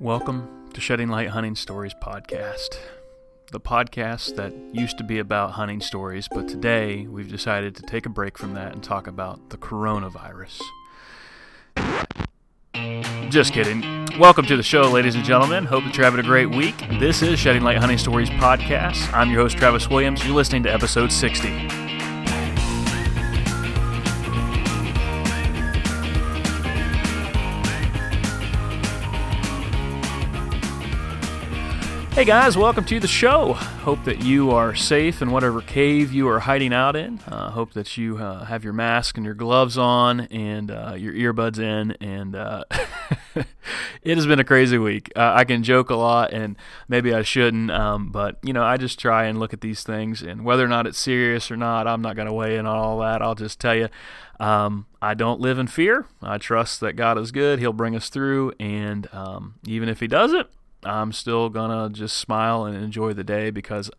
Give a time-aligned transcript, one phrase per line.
[0.00, 2.78] Welcome to Shedding Light Hunting Stories podcast,
[3.50, 8.06] the podcast that used to be about hunting stories, but today we've decided to take
[8.06, 10.60] a break from that and talk about the coronavirus.
[13.28, 14.06] Just kidding.
[14.20, 15.64] Welcome to the show, ladies and gentlemen.
[15.64, 16.76] Hope that you're having a great week.
[17.00, 19.12] This is Shedding Light Hunting Stories podcast.
[19.12, 20.24] I'm your host, Travis Williams.
[20.24, 21.87] You're listening to episode 60.
[32.18, 33.52] Hey guys, welcome to the show.
[33.52, 37.20] Hope that you are safe in whatever cave you are hiding out in.
[37.20, 41.12] Uh, hope that you uh, have your mask and your gloves on and uh, your
[41.12, 41.92] earbuds in.
[42.00, 42.64] And uh,
[44.02, 45.12] it has been a crazy week.
[45.14, 46.56] Uh, I can joke a lot, and
[46.88, 50.20] maybe I shouldn't, um, but you know, I just try and look at these things,
[50.20, 52.76] and whether or not it's serious or not, I'm not going to weigh in on
[52.76, 53.22] all that.
[53.22, 53.90] I'll just tell you.
[54.40, 56.06] Um, I don't live in fear.
[56.22, 57.58] I trust that God is good.
[57.58, 58.52] He'll bring us through.
[58.58, 60.48] And um, even if He doesn't,
[60.84, 63.90] I'm still gonna just smile and enjoy the day because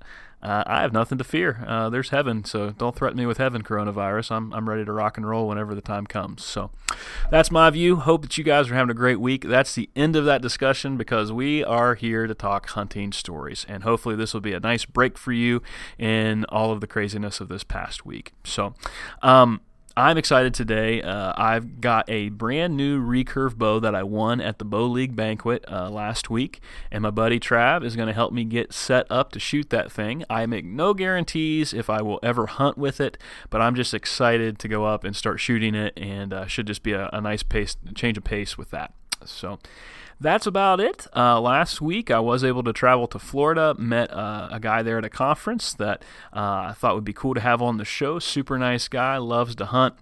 [0.41, 1.65] uh, I have nothing to fear.
[1.67, 4.31] Uh, there's heaven, so don't threaten me with heaven, coronavirus.
[4.31, 6.45] I'm I'm ready to rock and roll whenever the time comes.
[6.45, 6.71] So
[7.29, 7.97] that's my view.
[7.97, 9.43] Hope that you guys are having a great week.
[9.43, 13.83] That's the end of that discussion because we are here to talk hunting stories, and
[13.83, 15.61] hopefully this will be a nice break for you
[15.97, 18.31] in all of the craziness of this past week.
[18.43, 18.73] So.
[19.21, 19.61] Um,
[19.99, 21.01] I'm excited today.
[21.01, 25.13] Uh, I've got a brand new recurve bow that I won at the Bow League
[25.13, 29.07] banquet uh, last week, and my buddy Trav is going to help me get set
[29.09, 30.23] up to shoot that thing.
[30.29, 33.17] I make no guarantees if I will ever hunt with it,
[33.49, 36.81] but I'm just excited to go up and start shooting it, and uh, should just
[36.81, 38.93] be a, a nice pace, change of pace with that.
[39.25, 39.59] So
[40.19, 41.07] that's about it.
[41.15, 44.97] Uh, last week, I was able to travel to Florida, met uh, a guy there
[44.97, 46.03] at a conference that
[46.33, 48.19] uh, I thought would be cool to have on the show.
[48.19, 49.95] Super nice guy, loves to hunt.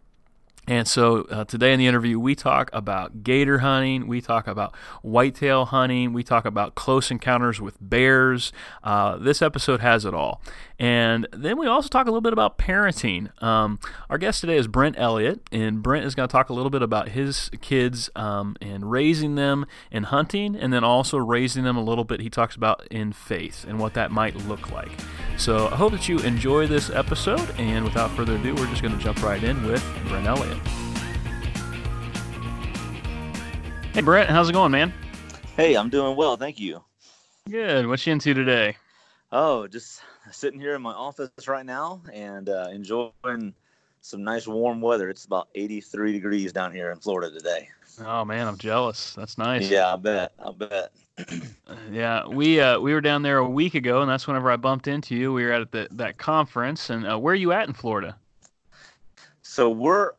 [0.67, 4.75] And so uh, today in the interview, we talk about gator hunting, we talk about
[5.01, 8.51] whitetail hunting, we talk about close encounters with bears.
[8.83, 10.41] Uh, this episode has it all.
[10.79, 13.31] And then we also talk a little bit about parenting.
[13.41, 16.69] Um, our guest today is Brent Elliott, and Brent is going to talk a little
[16.69, 21.77] bit about his kids um, and raising them in hunting, and then also raising them
[21.77, 24.91] a little bit, he talks about in faith and what that might look like.
[25.37, 28.95] So I hope that you enjoy this episode, and without further ado, we're just going
[28.95, 30.56] to jump right in with Brent Elliott.
[33.93, 34.93] Hey, Brent, how's it going, man?
[35.55, 36.83] Hey, I'm doing well, thank you.
[37.49, 37.87] Good.
[37.87, 38.75] What you into today?
[39.31, 40.01] Oh, just
[40.31, 43.53] sitting here in my office right now and uh, enjoying
[44.01, 45.09] some nice warm weather.
[45.09, 47.69] It's about 83 degrees down here in Florida today.
[48.05, 49.13] Oh man, I'm jealous.
[49.15, 49.69] That's nice.
[49.69, 50.33] Yeah, I bet.
[50.37, 50.91] I bet.
[51.91, 54.87] yeah, we uh, we were down there a week ago, and that's whenever I bumped
[54.87, 55.33] into you.
[55.33, 58.15] We were at the, that conference, and uh, where are you at in Florida?
[59.41, 60.11] So we're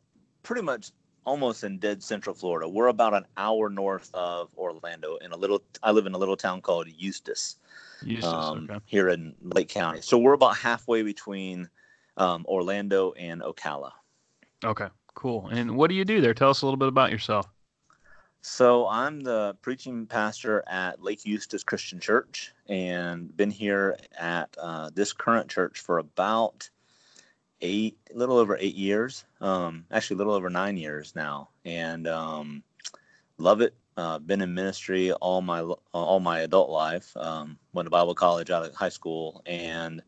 [0.48, 0.92] pretty much
[1.26, 2.66] almost in dead central Florida.
[2.66, 5.62] We're about an hour north of Orlando in a little.
[5.82, 7.56] I live in a little town called Eustis.
[8.02, 8.80] Eustis, um, okay.
[8.86, 10.00] here in Lake County.
[10.00, 11.68] So we're about halfway between
[12.16, 13.92] um, Orlando and Ocala.
[14.64, 15.48] Okay, cool.
[15.48, 16.32] And what do you do there?
[16.32, 17.46] Tell us a little bit about yourself.
[18.40, 24.88] So I'm the preaching pastor at Lake Eustis Christian Church, and been here at uh,
[24.94, 26.70] this current church for about
[27.60, 29.24] eight, a little over eight years.
[29.40, 32.62] Um, actually, a little over nine years now, and um,
[33.38, 33.74] love it.
[33.96, 35.60] Uh, been in ministry all my
[35.92, 37.16] all my adult life.
[37.16, 40.02] Um, went to Bible college out of high school, and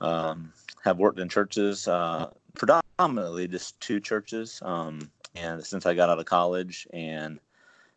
[0.00, 4.60] um, have worked in churches, uh, predominantly just two churches.
[4.64, 7.38] Um, and since I got out of college, and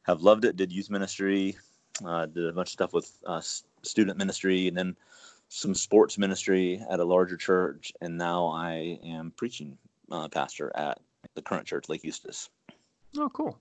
[0.05, 0.55] have loved it.
[0.55, 1.57] Did youth ministry,
[2.05, 3.41] uh, did a bunch of stuff with uh,
[3.81, 4.95] student ministry, and then
[5.49, 7.93] some sports ministry at a larger church.
[8.01, 9.77] And now I am preaching
[10.11, 10.99] uh, pastor at
[11.35, 12.49] the current church, Lake Eustis.
[13.17, 13.57] Oh, cool.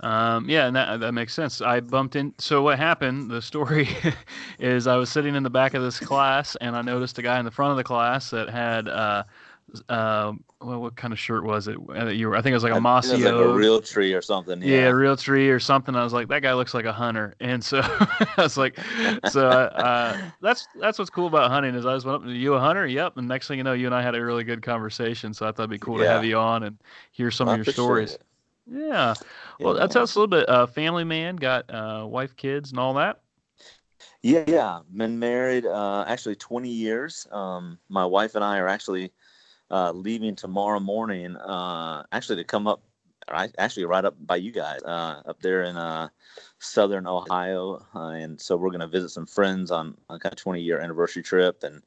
[0.00, 1.60] Um, yeah, and that that makes sense.
[1.60, 2.34] I bumped in.
[2.38, 3.30] So what happened?
[3.30, 3.88] The story
[4.58, 7.38] is I was sitting in the back of this class, and I noticed a guy
[7.38, 8.88] in the front of the class that had.
[8.88, 9.24] Uh,
[9.88, 11.76] uh, well, what kind of shirt was it?
[11.88, 14.62] Uh, you were, I think it was like a mossy like a Realtree or something.
[14.62, 14.76] Yeah.
[14.76, 15.94] yeah, Realtree or something.
[15.94, 18.78] I was like, that guy looks like a hunter, and so I was like,
[19.30, 22.24] so uh, that's that's what's cool about hunting is I just went up.
[22.24, 22.86] to you a hunter?
[22.86, 23.16] Yep.
[23.16, 25.34] And next thing you know, you and I had a really good conversation.
[25.34, 26.04] So I thought it'd be cool yeah.
[26.04, 26.78] to have you on and
[27.12, 28.14] hear some of your stories.
[28.14, 28.22] It.
[28.68, 29.14] Yeah.
[29.60, 29.86] Well, yeah.
[29.86, 30.48] tell us a little bit.
[30.48, 33.20] Uh, family man, got uh, wife, kids, and all that.
[34.22, 34.80] Yeah, yeah.
[34.92, 37.26] Been married uh, actually 20 years.
[37.30, 39.12] Um, my wife and I are actually
[39.70, 42.82] uh, leaving tomorrow morning, uh, actually to come up,
[43.30, 46.08] right, actually right up by you guys, uh, up there in uh,
[46.58, 50.38] southern Ohio, uh, and so we're going to visit some friends on a kind of
[50.38, 51.82] 20 year anniversary trip, and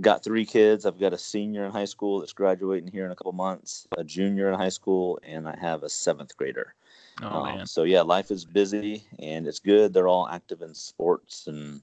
[0.00, 0.86] got three kids.
[0.86, 4.04] I've got a senior in high school that's graduating here in a couple months, a
[4.04, 6.74] junior in high school, and I have a seventh grader.
[7.22, 9.92] Oh, um, so yeah, life is busy and it's good.
[9.92, 11.82] They're all active in sports and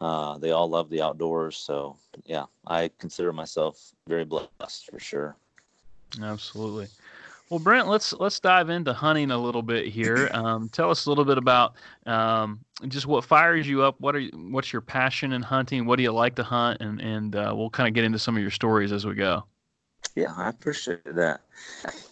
[0.00, 1.56] uh, they all love the outdoors.
[1.56, 5.36] So yeah, I consider myself very blessed for sure.
[6.22, 6.88] Absolutely.
[7.50, 10.28] Well, Brent, let's let's dive into hunting a little bit here.
[10.38, 11.74] Um, tell us a little bit about
[12.06, 13.96] um, just what fires you up.
[13.98, 15.84] What are you, what's your passion in hunting?
[15.84, 16.80] What do you like to hunt?
[16.80, 19.44] And and uh, we'll kind of get into some of your stories as we go.
[20.14, 21.40] Yeah, I appreciate that.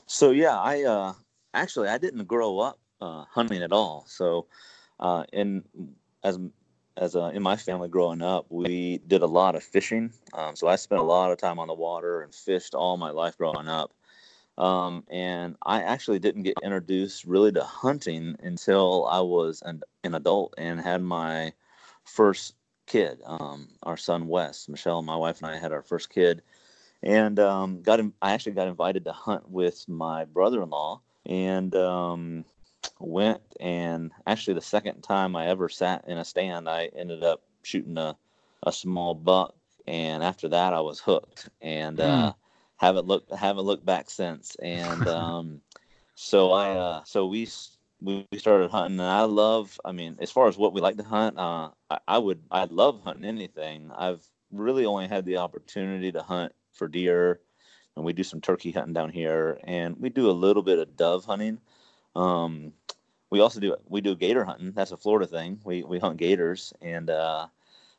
[0.07, 1.13] So yeah, I uh,
[1.55, 4.05] actually I didn't grow up uh, hunting at all.
[4.09, 4.47] So
[4.99, 5.63] uh, in
[6.25, 6.39] as
[6.97, 10.13] as a, in my family growing up, we did a lot of fishing.
[10.33, 13.11] Um, so I spent a lot of time on the water and fished all my
[13.11, 13.93] life growing up.
[14.59, 20.15] Um, and I actually didn't get introduced really to hunting until I was an, an
[20.15, 21.53] adult and had my
[22.05, 22.55] first
[22.87, 24.69] kid, um, our son Wes.
[24.69, 26.43] Michelle, my wife, and I had our first kid,
[27.03, 28.15] and um, got him.
[28.23, 32.45] I actually got invited to hunt with my brother-in-law, and um,
[33.01, 33.43] went.
[33.61, 37.99] And actually, the second time I ever sat in a stand, I ended up shooting
[37.99, 38.17] a
[38.65, 39.55] a small buck,
[39.87, 41.49] and after that, I was hooked.
[41.61, 42.37] And uh, hmm
[42.77, 44.57] haven't looked haven't looked back since.
[44.57, 45.63] And um,
[46.15, 47.47] so I uh, so we
[48.01, 49.81] we started hunting, and I love.
[49.85, 52.65] I mean, as far as what we like to hunt, uh, I, I would I
[52.65, 53.91] love hunting anything.
[53.97, 57.41] I've really only had the opportunity to hunt for deer,
[57.97, 60.97] and we do some turkey hunting down here, and we do a little bit of
[60.97, 61.61] dove hunting.
[62.15, 62.73] Um,
[63.37, 64.73] we also do we do gator hunting.
[64.73, 65.61] That's a Florida thing.
[65.63, 67.49] We we hunt gators, and uh,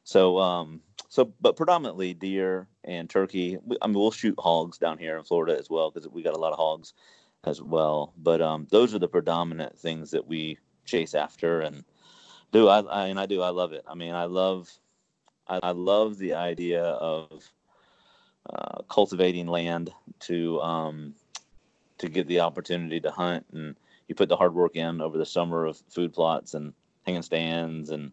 [0.03, 3.59] so um, so, but predominantly deer and turkey.
[3.79, 6.39] I mean, we'll shoot hogs down here in Florida as well because we got a
[6.39, 6.93] lot of hogs
[7.43, 8.13] as well.
[8.17, 11.83] But um, those are the predominant things that we chase after and
[12.51, 12.67] do.
[12.67, 13.43] I, I and I do.
[13.43, 13.85] I love it.
[13.87, 14.71] I mean, I love,
[15.47, 17.43] I, I love the idea of
[18.49, 19.91] uh, cultivating land
[20.21, 21.13] to um,
[21.99, 23.75] to get the opportunity to hunt and
[24.07, 26.73] you put the hard work in over the summer of food plots and
[27.05, 28.11] hanging stands and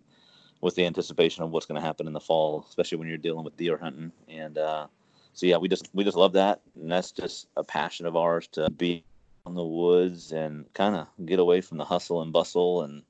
[0.61, 3.45] with the anticipation of what's going to happen in the fall, especially when you're dealing
[3.45, 4.13] with deer hunting.
[4.29, 4.87] And uh,
[5.35, 8.47] so yeah, we just we just love that, and that's just a passion of ours
[8.53, 9.05] to be
[9.47, 13.03] in the woods and kind of get away from the hustle and bustle and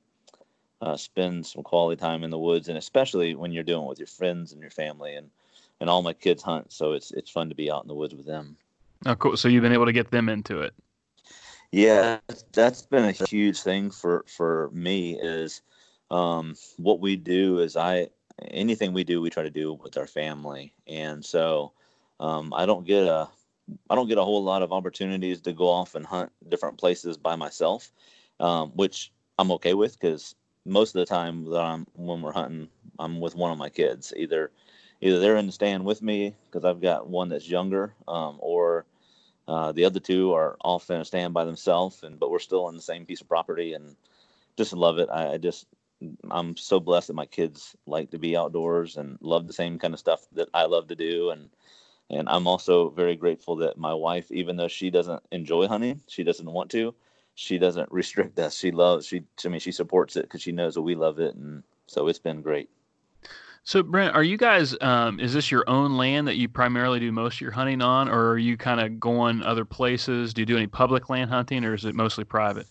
[0.81, 3.99] uh, spend some quality time in the woods, and especially when you're doing it with
[3.99, 5.15] your friends and your family.
[5.15, 5.29] And
[5.81, 8.15] and all my kids hunt, so it's it's fun to be out in the woods
[8.15, 8.57] with them.
[9.05, 9.37] Oh, cool!
[9.37, 10.73] So you've been able to get them into it.
[11.75, 12.19] Yeah,
[12.53, 15.19] that's been a huge thing for for me.
[15.19, 15.61] Is
[16.09, 18.07] um, what we do is I
[18.47, 21.73] anything we do we try to do with our family, and so
[22.21, 23.27] um, I don't get a
[23.89, 27.17] I don't get a whole lot of opportunities to go off and hunt different places
[27.17, 27.91] by myself,
[28.39, 30.33] um, which I'm okay with because
[30.65, 32.69] most of the time that I'm when we're hunting,
[32.99, 34.13] I'm with one of my kids.
[34.15, 34.49] Either
[35.01, 38.85] either they're in the stand with me because I've got one that's younger, um, or
[39.47, 42.69] uh, the other two are off in a stand by themselves, and but we're still
[42.69, 43.95] in the same piece of property and
[44.57, 45.09] just love it.
[45.11, 45.67] I, I just
[46.29, 49.93] I'm so blessed that my kids like to be outdoors and love the same kind
[49.93, 51.49] of stuff that I love to do and
[52.11, 56.23] and I'm also very grateful that my wife even though she doesn't enjoy hunting, she
[56.23, 56.93] doesn't want to,
[57.33, 58.55] she doesn't restrict us.
[58.57, 61.35] She loves she I mean she supports it cuz she knows that we love it
[61.35, 62.69] and so it's been great.
[63.67, 67.11] So Brent, are you guys um, is this your own land that you primarily do
[67.11, 70.35] most of your hunting on or are you kind of going other places?
[70.35, 72.67] Do you do any public land hunting or is it mostly private?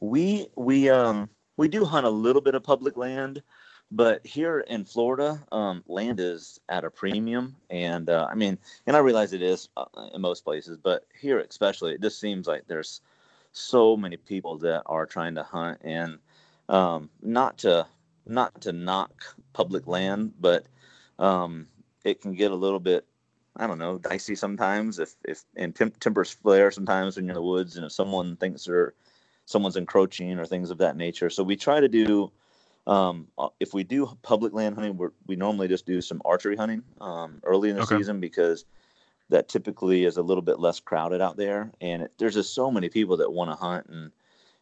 [0.00, 3.42] We we um we do hunt a little bit of public land,
[3.90, 8.94] but here in Florida, um, land is at a premium, and uh, I mean, and
[8.94, 12.64] I realize it is uh, in most places, but here especially, it just seems like
[12.66, 13.00] there's
[13.52, 16.18] so many people that are trying to hunt, and
[16.68, 17.86] um, not to
[18.26, 20.66] not to knock public land, but
[21.18, 21.66] um,
[22.04, 23.06] it can get a little bit
[23.56, 27.36] I don't know, dicey sometimes if if and tim- timbers flare sometimes when you're in
[27.36, 28.94] the woods and if someone thinks they're
[29.46, 31.30] someone's encroaching or things of that nature.
[31.30, 32.32] So we try to do,
[32.86, 36.56] um, uh, if we do public land hunting, we we normally just do some archery
[36.56, 37.96] hunting um, early in the okay.
[37.96, 38.64] season because
[39.28, 42.70] that typically is a little bit less crowded out there, and it, there's just so
[42.72, 44.10] many people that want to hunt and.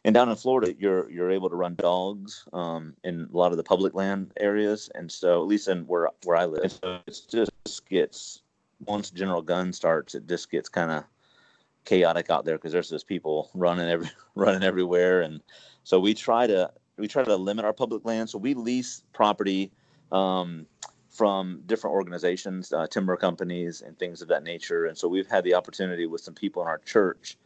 [0.05, 3.57] And down in Florida, you're you're able to run dogs um, in a lot of
[3.57, 7.19] the public land areas, and so at least in where where I live, so it
[7.29, 8.41] just gets
[8.85, 11.05] once General Gun starts, it just gets kind of
[11.85, 15.41] chaotic out there because there's just people running every running everywhere, and
[15.83, 18.29] so we try to we try to limit our public land.
[18.29, 19.71] So we lease property
[20.11, 20.65] um,
[21.09, 24.85] from different organizations, uh, timber companies, and things of that nature.
[24.85, 27.37] And so we've had the opportunity with some people in our church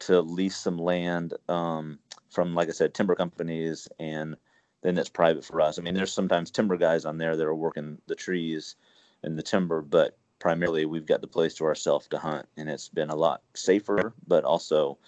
[0.00, 1.98] to lease some land um,
[2.30, 4.36] from, like I said, timber companies, and
[4.82, 5.78] then it's private for us.
[5.78, 8.76] I mean, there's sometimes timber guys on there that are working the trees
[9.22, 12.88] and the timber, but primarily we've got the place to ourselves to hunt, and it's
[12.88, 14.98] been a lot safer, but also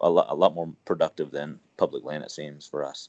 [0.00, 2.24] a lot, a lot more productive than public land.
[2.24, 3.08] It seems for us.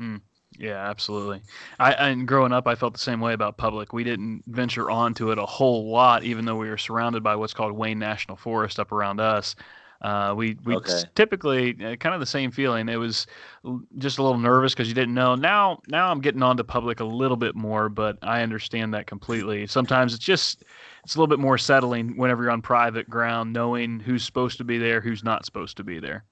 [0.00, 0.20] Mm.
[0.56, 1.42] Yeah, absolutely.
[1.78, 3.92] I and growing up, I felt the same way about public.
[3.92, 7.54] We didn't venture onto it a whole lot, even though we were surrounded by what's
[7.54, 9.54] called Wayne National Forest up around us.
[10.00, 11.02] Uh, we we okay.
[11.16, 12.88] typically uh, kind of the same feeling.
[12.88, 13.26] It was
[13.98, 15.34] just a little nervous because you didn't know.
[15.34, 19.06] Now now I'm getting on onto public a little bit more, but I understand that
[19.08, 19.66] completely.
[19.66, 20.62] Sometimes it's just
[21.02, 24.64] it's a little bit more settling whenever you're on private ground, knowing who's supposed to
[24.64, 26.24] be there, who's not supposed to be there.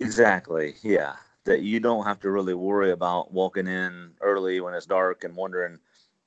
[0.00, 0.74] Exactly.
[0.82, 1.14] Yeah.
[1.44, 5.36] That you don't have to really worry about walking in early when it's dark and
[5.36, 5.78] wondering,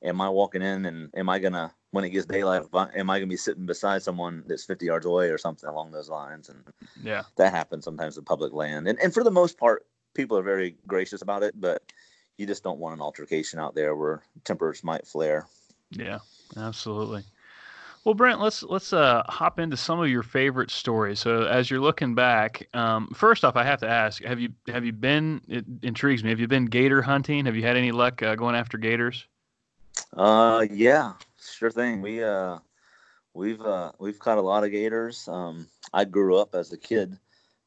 [0.02, 3.28] am I walking in and am I gonna when it gets daylight, am I going
[3.28, 6.50] to be sitting beside someone that's 50 yards away or something along those lines?
[6.50, 6.64] And
[7.04, 8.88] yeah, that happens sometimes in public land.
[8.88, 11.82] And, and for the most part, people are very gracious about it, but
[12.38, 15.48] you just don't want an altercation out there where tempers might flare.
[15.92, 16.20] Yeah,
[16.58, 17.24] absolutely.
[18.06, 21.20] Well, Brent, let's let's uh, hop into some of your favorite stories.
[21.20, 24.86] So, as you're looking back, um, first off, I have to ask: Have you have
[24.86, 25.42] you been?
[25.50, 26.30] It intrigues me.
[26.30, 27.46] Have you been gator hunting?
[27.46, 29.28] Have you had any luck uh, going after gators?
[30.16, 31.14] Uh, yeah,
[31.60, 32.02] sure thing.
[32.02, 32.60] We uh,
[33.34, 35.28] we've uh, we've caught a lot of gators.
[35.28, 37.18] Um, I grew up as a kid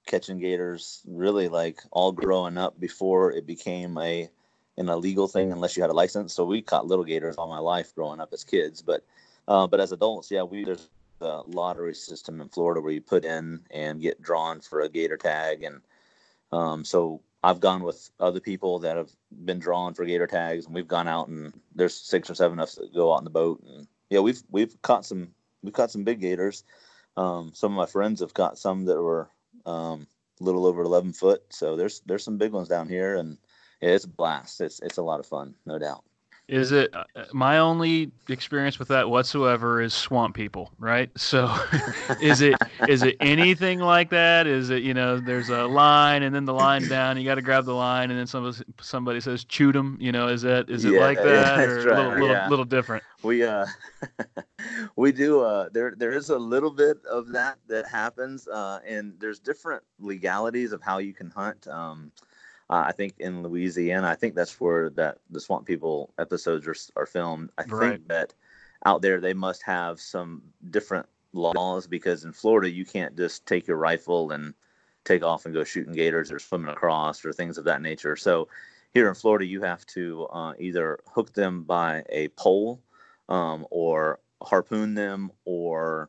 [0.06, 4.30] catching gators, really like all growing up before it became a
[4.78, 6.32] an illegal thing unless you had a license.
[6.32, 8.80] So we caught little gators all my life growing up as kids.
[8.80, 9.04] But
[9.46, 10.88] uh, but as adults, yeah, we there's
[11.20, 15.18] a lottery system in Florida where you put in and get drawn for a gator
[15.18, 15.82] tag, and
[16.50, 19.10] um, so I've gone with other people that have
[19.44, 22.64] been drawn for gator tags, and we've gone out and there's six or seven of
[22.64, 25.28] us that go out in the boat, and yeah, we've we've caught some
[25.62, 26.64] we've caught some big gators.
[27.16, 29.28] Um, some of my friends have caught some that were
[29.66, 30.06] um,
[30.40, 33.38] a little over 11 foot, so there's there's some big ones down here, and
[33.80, 34.60] yeah, it's a blast.
[34.60, 36.04] It's it's a lot of fun, no doubt.
[36.52, 41.10] Is it uh, my only experience with that whatsoever is swamp people, right?
[41.16, 41.50] So
[42.20, 42.56] is it
[42.90, 44.46] is it anything like that?
[44.46, 47.42] Is it you know there's a line and then the line down, you got to
[47.42, 50.84] grab the line and then somebody somebody says shoot them, you know, is that is
[50.84, 51.86] it yeah, like that yeah, or right.
[51.86, 52.48] a little little, yeah.
[52.50, 53.02] little different?
[53.22, 53.64] We uh
[54.96, 59.14] we do uh there there is a little bit of that that happens uh and
[59.18, 62.12] there's different legalities of how you can hunt um
[62.72, 66.74] uh, I think in Louisiana, I think that's where that the Swamp People episodes are,
[66.96, 67.50] are filmed.
[67.58, 67.90] I right.
[67.90, 68.32] think that
[68.86, 73.66] out there they must have some different laws because in Florida you can't just take
[73.66, 74.54] your rifle and
[75.04, 78.16] take off and go shooting gators or swimming across or things of that nature.
[78.16, 78.48] So
[78.94, 82.80] here in Florida, you have to uh, either hook them by a pole
[83.28, 86.08] um, or harpoon them or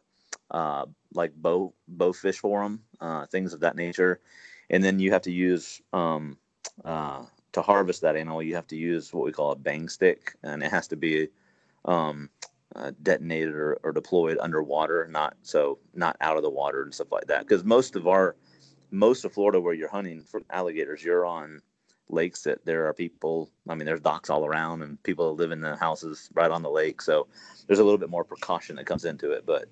[0.50, 4.22] uh, like bow bow fish for them, uh, things of that nature.
[4.70, 6.38] And then you have to use um,
[6.84, 10.36] uh, to harvest that animal, you have to use what we call a bang stick,
[10.44, 11.28] and it has to be
[11.86, 12.30] um,
[12.76, 17.12] uh, detonated or, or, deployed underwater, not so not out of the water and stuff
[17.12, 17.42] like that.
[17.42, 18.36] Because most of our
[18.90, 21.62] most of Florida, where you're hunting for alligators, you're on
[22.10, 23.52] lakes that there are people.
[23.68, 26.70] I mean, there's docks all around, and people live in the houses right on the
[26.70, 27.02] lake.
[27.02, 27.28] So
[27.68, 29.66] there's a little bit more precaution that comes into it, but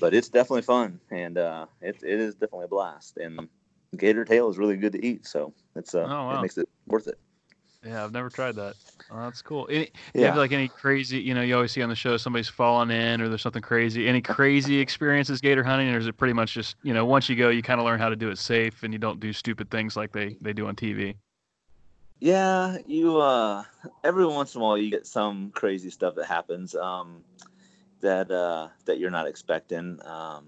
[0.00, 3.18] but it's definitely fun, and uh, it it is definitely a blast.
[3.18, 3.48] And
[3.96, 6.38] gator tail is really good to eat, so it's uh, oh, wow.
[6.38, 7.18] it makes it worth it.
[7.86, 8.74] Yeah, I've never tried that.
[9.10, 9.68] Oh, that's cool.
[9.70, 10.34] Any, yeah.
[10.34, 13.28] Like any crazy, you know, you always see on the show somebody's falling in or
[13.28, 14.08] there's something crazy.
[14.08, 17.36] Any crazy experiences gator hunting, or is it pretty much just, you know, once you
[17.36, 19.70] go, you kind of learn how to do it safe and you don't do stupid
[19.70, 21.14] things like they they do on TV.
[22.20, 23.62] Yeah, you uh
[24.02, 27.22] every once in a while you get some crazy stuff that happens um
[28.00, 30.00] that uh that you're not expecting.
[30.04, 30.46] Um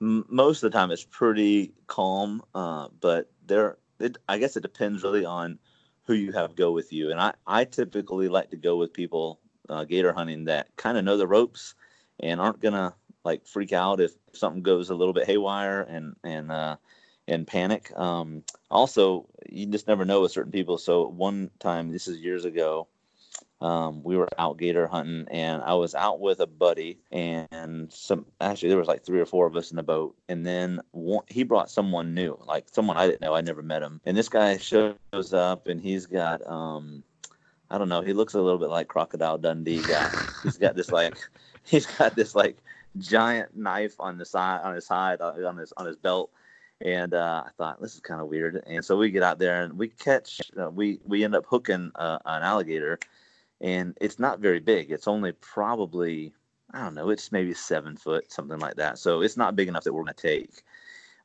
[0.00, 5.02] most of the time it's pretty calm, uh, but there, it, I guess it depends
[5.02, 5.58] really on
[6.04, 7.10] who you have go with you.
[7.10, 11.04] And I, I typically like to go with people uh, gator hunting that kind of
[11.04, 11.74] know the ropes
[12.18, 16.50] and aren't gonna like freak out if something goes a little bit haywire and and
[16.50, 16.76] uh,
[17.28, 17.92] and panic.
[17.96, 20.78] Um, also, you just never know with certain people.
[20.78, 22.88] So one time, this is years ago,
[23.60, 28.24] um, we were out gator hunting and I was out with a buddy and some
[28.40, 31.24] actually there was like three or four of us in the boat and then one,
[31.28, 34.28] he brought someone new like someone I didn't know I never met him and this
[34.28, 34.96] guy shows
[35.34, 37.02] up and he's got um
[37.70, 40.10] I don't know he looks a little bit like crocodile Dundee guy
[40.42, 41.16] he's got this like
[41.64, 42.56] he's got this like
[42.96, 46.30] giant knife on the side on his side uh, on his on his belt
[46.82, 48.62] and uh, I thought this is kind of weird.
[48.66, 51.92] And so we get out there and we catch, uh, we we end up hooking
[51.94, 52.98] uh, an alligator,
[53.60, 54.90] and it's not very big.
[54.90, 56.32] It's only probably
[56.72, 57.10] I don't know.
[57.10, 58.98] It's maybe seven foot, something like that.
[58.98, 60.62] So it's not big enough that we're going to take.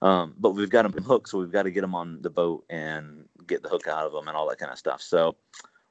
[0.02, 2.66] Um, but we've got them hooked, so we've got to get them on the boat
[2.70, 5.02] and get the hook out of them and all that kind of stuff.
[5.02, 5.36] So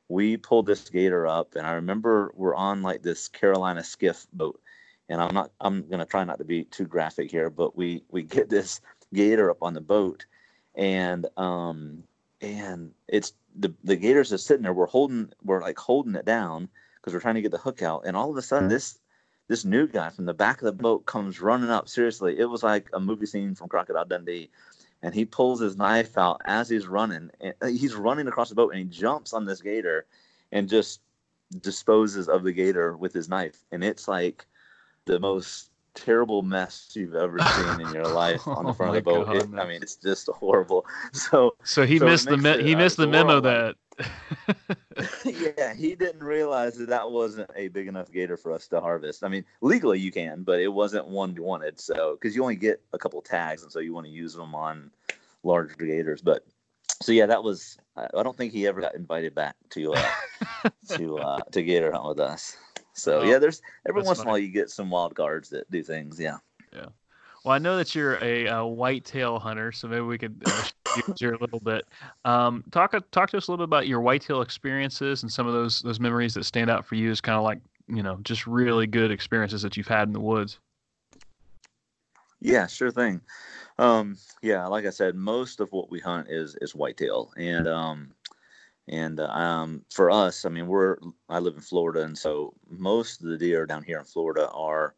[0.09, 4.61] we pulled this gator up, and I remember we're on like this Carolina skiff boat,
[5.09, 8.23] and I'm not I'm gonna try not to be too graphic here, but we we
[8.23, 8.81] get this
[9.13, 10.27] gator up on the boat,
[10.75, 12.05] and um
[12.41, 14.73] and it's the the gators are sitting there.
[14.73, 18.03] We're holding we're like holding it down because we're trying to get the hook out,
[18.07, 18.99] and all of a sudden this
[19.49, 21.89] this new guy from the back of the boat comes running up.
[21.89, 24.51] Seriously, it was like a movie scene from Crocodile Dundee.
[25.03, 27.31] And he pulls his knife out as he's running.
[27.41, 30.07] And uh, he's running across the boat and he jumps on this gator
[30.51, 31.01] and just
[31.61, 33.65] disposes of the gator with his knife.
[33.71, 34.47] And it's like
[35.05, 39.05] the most terrible mess you've ever seen in your life on the front oh of
[39.05, 39.27] the boat.
[39.27, 40.87] God, it, I mean, it's just horrible.
[41.13, 43.77] So so he so missed the me- he missed the memo that.
[45.25, 49.23] yeah, he didn't realize that that wasn't a big enough gator for us to harvest.
[49.23, 51.79] I mean, legally you can, but it wasn't one we wanted.
[51.81, 54.55] So because you only get a couple tags, and so you want to use them
[54.55, 54.91] on
[55.45, 56.21] larger gators.
[56.21, 56.45] But
[57.01, 57.79] so yeah, that was.
[57.97, 60.09] I don't think he ever got invited back to uh,
[60.97, 62.57] to uh, to gator hunt with us.
[62.95, 65.71] So oh, yeah, there's every once in a while you get some wild cards that
[65.71, 66.19] do things.
[66.19, 66.39] Yeah.
[66.73, 66.87] Yeah.
[67.45, 70.65] Well, I know that you're a, a whitetail hunter, so maybe we could uh,
[71.19, 71.85] hear a little bit.
[72.25, 75.53] Um, talk talk to us a little bit about your whitetail experiences and some of
[75.53, 78.47] those those memories that stand out for you as kind of like you know just
[78.47, 80.59] really good experiences that you've had in the woods.
[82.41, 83.21] Yeah, sure thing.
[83.79, 88.13] Um, yeah, like I said, most of what we hunt is is whitetail, and um,
[88.89, 90.97] and uh, um, for us, I mean, we're
[91.29, 94.95] I live in Florida, and so most of the deer down here in Florida are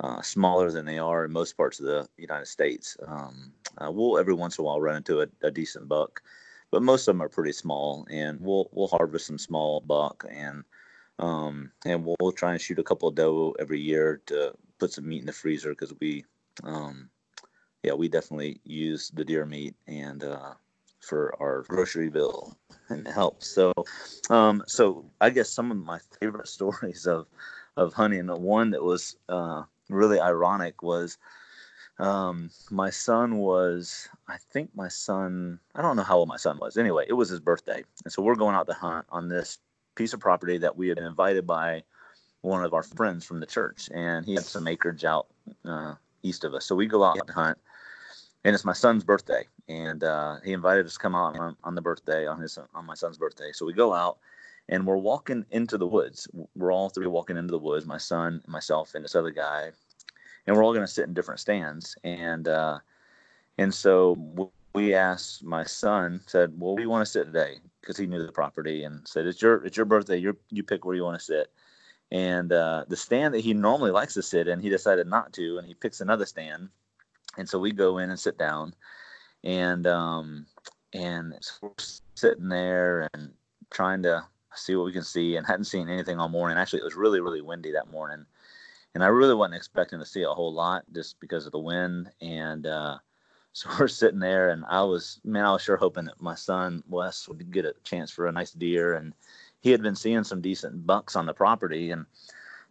[0.00, 2.96] uh, smaller than they are in most parts of the United States.
[3.06, 6.22] Um, uh, we'll every once in a while run into a, a, decent buck,
[6.72, 10.64] but most of them are pretty small, and we'll we'll harvest some small buck, and
[11.20, 14.92] um, and we'll, we'll, try and shoot a couple of doe every year to put
[14.92, 16.24] some meat in the freezer because we,
[16.64, 17.08] um,
[17.84, 20.54] yeah, we definitely use the deer meat and uh,
[21.04, 22.56] for our grocery bill
[22.88, 23.42] and help.
[23.42, 23.72] So,
[24.30, 27.26] um, so I guess some of my favorite stories of
[27.76, 31.18] of hunting, the one that was uh, really ironic was
[31.98, 36.58] um, my son was, I think my son, I don't know how old my son
[36.60, 36.76] was.
[36.76, 39.58] Anyway, it was his birthday, and so we're going out to hunt on this
[39.94, 41.82] piece of property that we had been invited by
[42.42, 45.28] one of our friends from the church, and he had some acreage out
[45.64, 46.64] uh, east of us.
[46.66, 47.58] So we go out to hunt
[48.44, 51.74] and it's my son's birthday, and uh, he invited us to come out on, on
[51.74, 53.52] the birthday on his on my son's birthday.
[53.52, 54.18] So we go out,
[54.68, 56.28] and we're walking into the woods.
[56.54, 57.86] We're all three walking into the woods.
[57.86, 59.70] My son, myself, and this other guy,
[60.46, 61.96] and we're all going to sit in different stands.
[62.04, 62.78] And uh,
[63.56, 68.06] and so we asked my son, said, "Well, we want to sit today?" Because he
[68.06, 70.18] knew the property, and said, "It's your it's your birthday.
[70.18, 71.50] You you pick where you want to sit."
[72.12, 75.56] And uh, the stand that he normally likes to sit in, he decided not to,
[75.56, 76.68] and he picks another stand
[77.38, 78.74] and so we go in and sit down,
[79.42, 80.46] and um,
[80.92, 81.72] and so
[82.14, 83.32] sitting there and
[83.70, 86.58] trying to see what we can see, and hadn't seen anything all morning.
[86.58, 88.24] Actually, it was really really windy that morning,
[88.94, 92.10] and I really wasn't expecting to see a whole lot just because of the wind.
[92.20, 92.98] And uh,
[93.52, 96.82] so we're sitting there, and I was man, I was sure hoping that my son
[96.88, 99.14] Wes would get a chance for a nice deer, and
[99.60, 102.06] he had been seeing some decent bucks on the property, and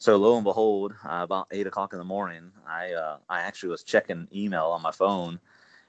[0.04, 3.70] so lo and behold, uh, about eight o'clock in the morning, I uh, I actually
[3.70, 5.40] was checking email on my phone,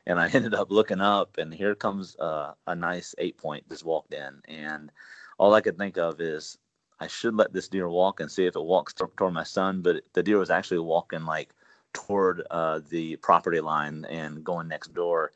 [0.07, 3.85] and I ended up looking up, and here comes uh, a nice eight point just
[3.85, 4.93] walked in, and
[5.37, 6.59] all I could think of is
[7.01, 9.83] I should let this deer walk and see if it walks t- toward my son,
[9.83, 11.53] but the deer was actually walking like
[11.93, 15.33] toward uh, the property line and going next door,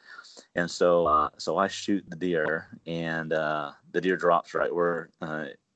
[0.54, 5.10] and so uh, so I shoot the deer, and uh, the deer drops right where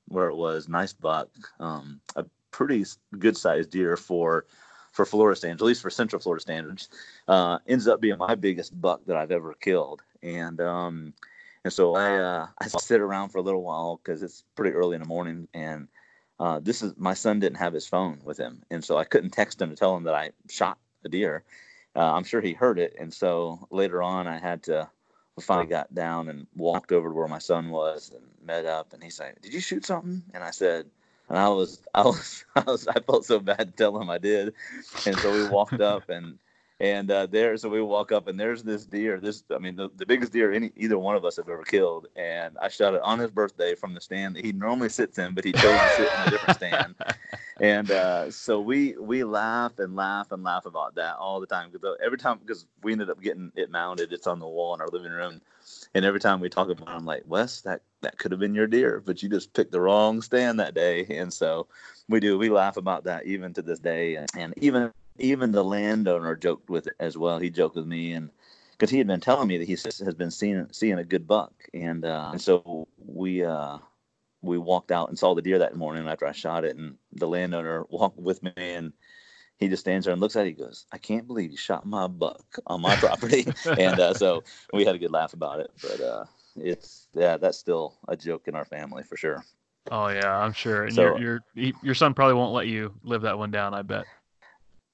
[0.06, 1.28] where it was, nice buck.
[1.58, 2.84] Um, a pretty
[3.18, 4.46] good sized deer for
[4.92, 6.88] for Florida standards, at least for Central Florida standards.
[7.26, 11.14] Uh, ends up being my biggest buck that I've ever killed, and um,
[11.64, 14.94] and so I uh, I sit around for a little while because it's pretty early
[14.94, 15.88] in the morning, and
[16.38, 19.30] uh, this is my son didn't have his phone with him, and so I couldn't
[19.30, 21.42] text him to tell him that I shot a deer.
[21.96, 24.88] Uh, I'm sure he heard it, and so later on I had to.
[25.40, 29.02] Finally got down and walked over to where my son was and met up, and
[29.02, 30.90] he said, "Did you shoot something?" And I said,
[31.32, 34.18] and I was, I was, I was, I felt so bad to tell him I
[34.18, 34.54] did,
[35.06, 36.40] and so we walked up and
[36.80, 39.20] and uh, there, so we walk up and there's this deer.
[39.20, 42.08] This, I mean, the, the biggest deer any either one of us have ever killed,
[42.16, 45.34] and I shot it on his birthday from the stand that he normally sits in,
[45.34, 46.96] but he chose to sit in a different stand.
[47.60, 51.70] And uh, so we we laugh and laugh and laugh about that all the time
[51.72, 54.82] because every time because we ended up getting it mounted, it's on the wall in
[54.82, 55.40] our living room
[55.94, 58.54] and every time we talk about it, I'm like, Wes, that, that could have been
[58.54, 61.06] your deer, but you just picked the wrong stand that day.
[61.10, 61.66] And so
[62.08, 64.16] we do, we laugh about that even to this day.
[64.36, 67.38] And, even, even the landowner joked with it as well.
[67.38, 68.30] He joked with me and,
[68.82, 71.52] because he had been telling me that he has been seeing seeing a good buck,
[71.72, 73.78] and uh, and so we uh,
[74.40, 77.28] we walked out and saw the deer that morning after I shot it, and the
[77.28, 78.92] landowner walked with me and
[79.62, 80.50] he just stands there and looks at it.
[80.50, 83.46] He goes, "I can't believe you shot my buck on my property,"
[83.78, 85.70] and uh, so we had a good laugh about it.
[85.80, 86.24] But uh,
[86.56, 89.44] it's yeah, that's still a joke in our family for sure.
[89.90, 90.84] Oh yeah, I'm sure.
[90.84, 93.72] And so, your your your son probably won't let you live that one down.
[93.72, 94.04] I bet.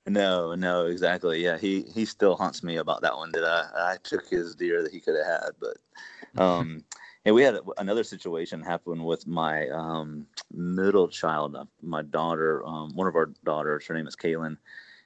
[0.07, 1.42] No, no, exactly.
[1.42, 4.83] Yeah, he he still haunts me about that one that I I took his deer
[4.83, 5.76] that he could have had, but
[6.42, 6.85] um.
[7.24, 12.94] And we had another situation happen with my um, middle child, uh, my daughter, um,
[12.94, 13.87] one of our daughters.
[13.87, 14.57] Her name is Kaylin,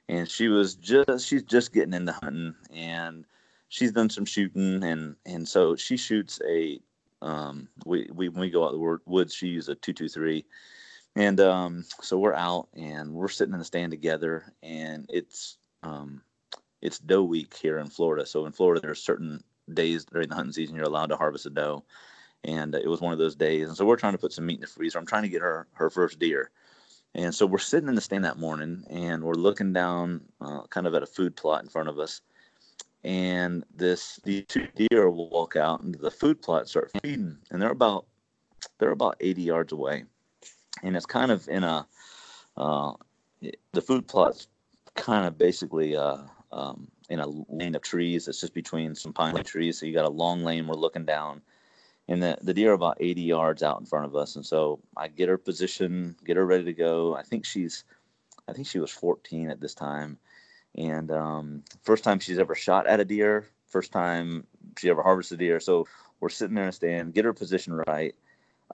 [0.09, 3.25] and she was just she's just getting into hunting, and
[3.69, 6.81] she's done some shooting, and and so she shoots a
[7.23, 10.45] um, we, we when we go out the woods, she uses a two two three,
[11.17, 16.21] and um, so we're out and we're sitting in the stand together, and it's um,
[16.83, 18.27] it's doe week here in Florida.
[18.27, 21.51] So in Florida, there's certain days during the hunting season you're allowed to harvest a
[21.51, 21.85] doe.
[22.45, 23.69] And it was one of those days.
[23.69, 24.99] And so we're trying to put some meat in the freezer.
[24.99, 26.51] I'm trying to get her her first deer,
[27.15, 30.87] and so we're sitting in the stand that morning, and we're looking down, uh, kind
[30.87, 32.23] of at a food plot in front of us,
[33.05, 37.61] and this these two deer will walk out into the food plot, start feeding, and
[37.61, 38.07] they're about
[38.79, 40.05] they're about 80 yards away,
[40.83, 41.87] and it's kind of in a
[42.57, 42.93] uh,
[43.73, 44.49] the food plot's
[44.95, 46.19] kind of basically uh,
[46.51, 48.27] um, in a lane of trees.
[48.27, 50.67] It's just between some pine trees, so you got a long lane.
[50.67, 51.43] We're looking down.
[52.09, 54.35] And the, the deer are about 80 yards out in front of us.
[54.37, 57.15] And so i get her position get her ready to go.
[57.15, 57.85] I think she's
[58.49, 60.19] i think she was 14 at this time.
[60.75, 63.47] And um, first time she's ever shot at a deer.
[63.67, 64.47] First time
[64.79, 65.61] she ever harvested a deer.
[65.61, 65.87] So
[66.19, 68.15] we're sitting there in a stand get her position right.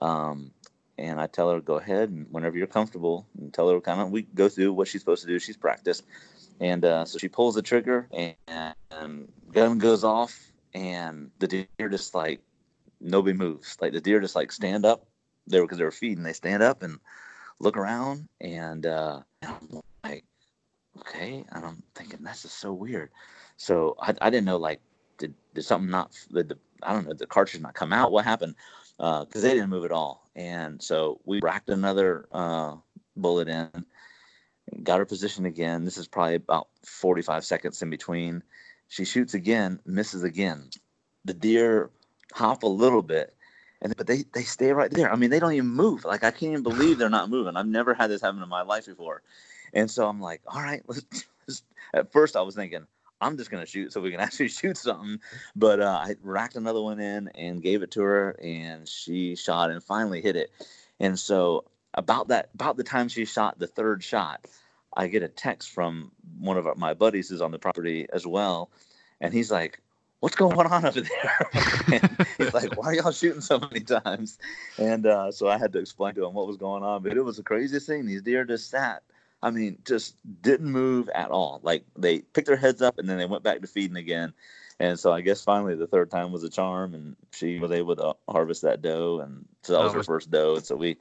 [0.01, 0.51] Um,
[0.97, 4.11] and i tell her go ahead and whenever you're comfortable and tell her kind of
[4.11, 5.39] we go through what she's supposed to do.
[5.39, 6.03] She's practiced
[6.59, 11.89] and uh, so she pulls the trigger and, and gun goes off and the deer
[11.89, 12.41] just like
[13.01, 13.77] nobody moves.
[13.81, 15.05] Like the deer just like stand up
[15.47, 16.23] there because they were feeding.
[16.23, 16.99] They stand up and
[17.59, 20.25] look around, and uh, I'm like,
[20.99, 21.43] okay.
[21.51, 23.09] And I'm thinking that's just so weird.
[23.57, 24.81] So I, I didn't know like
[25.17, 28.11] did did something not did the I don't know the cartridge not come out?
[28.11, 28.55] What happened?
[28.97, 30.29] Because uh, they didn't move at all.
[30.35, 32.75] And so we racked another uh,
[33.15, 33.85] bullet in,
[34.83, 35.85] got her position again.
[35.85, 38.43] This is probably about 45 seconds in between.
[38.87, 40.69] She shoots again, misses again.
[41.25, 41.89] The deer
[42.33, 43.33] hop a little bit,
[43.81, 45.11] and but they they stay right there.
[45.11, 46.05] I mean, they don't even move.
[46.05, 47.55] Like I can't even believe they're not moving.
[47.55, 49.21] I've never had this happen in my life before,
[49.73, 51.03] and so I'm like, all right, let's.
[51.47, 52.85] let's at first, I was thinking.
[53.21, 55.19] I'm just gonna shoot so we can actually shoot something.
[55.55, 59.71] But uh, I racked another one in and gave it to her, and she shot
[59.71, 60.51] and finally hit it.
[60.99, 64.45] And so about that, about the time she shot the third shot,
[64.95, 68.69] I get a text from one of my buddies who's on the property as well,
[69.21, 69.81] and he's like,
[70.19, 71.49] what's going on over there?
[72.37, 74.37] he's like, why are y'all shooting so many times?
[74.77, 77.03] And uh, so I had to explain to him what was going on.
[77.03, 78.05] But it was the craziest thing.
[78.05, 79.03] These deer just sat.
[79.41, 81.61] I mean, just didn't move at all.
[81.63, 84.33] Like they picked their heads up and then they went back to feeding again.
[84.81, 87.97] And so I guess finally the third time was a charm, and she was able
[87.97, 90.55] to harvest that doe, and so that was her first doe.
[90.55, 90.95] And so we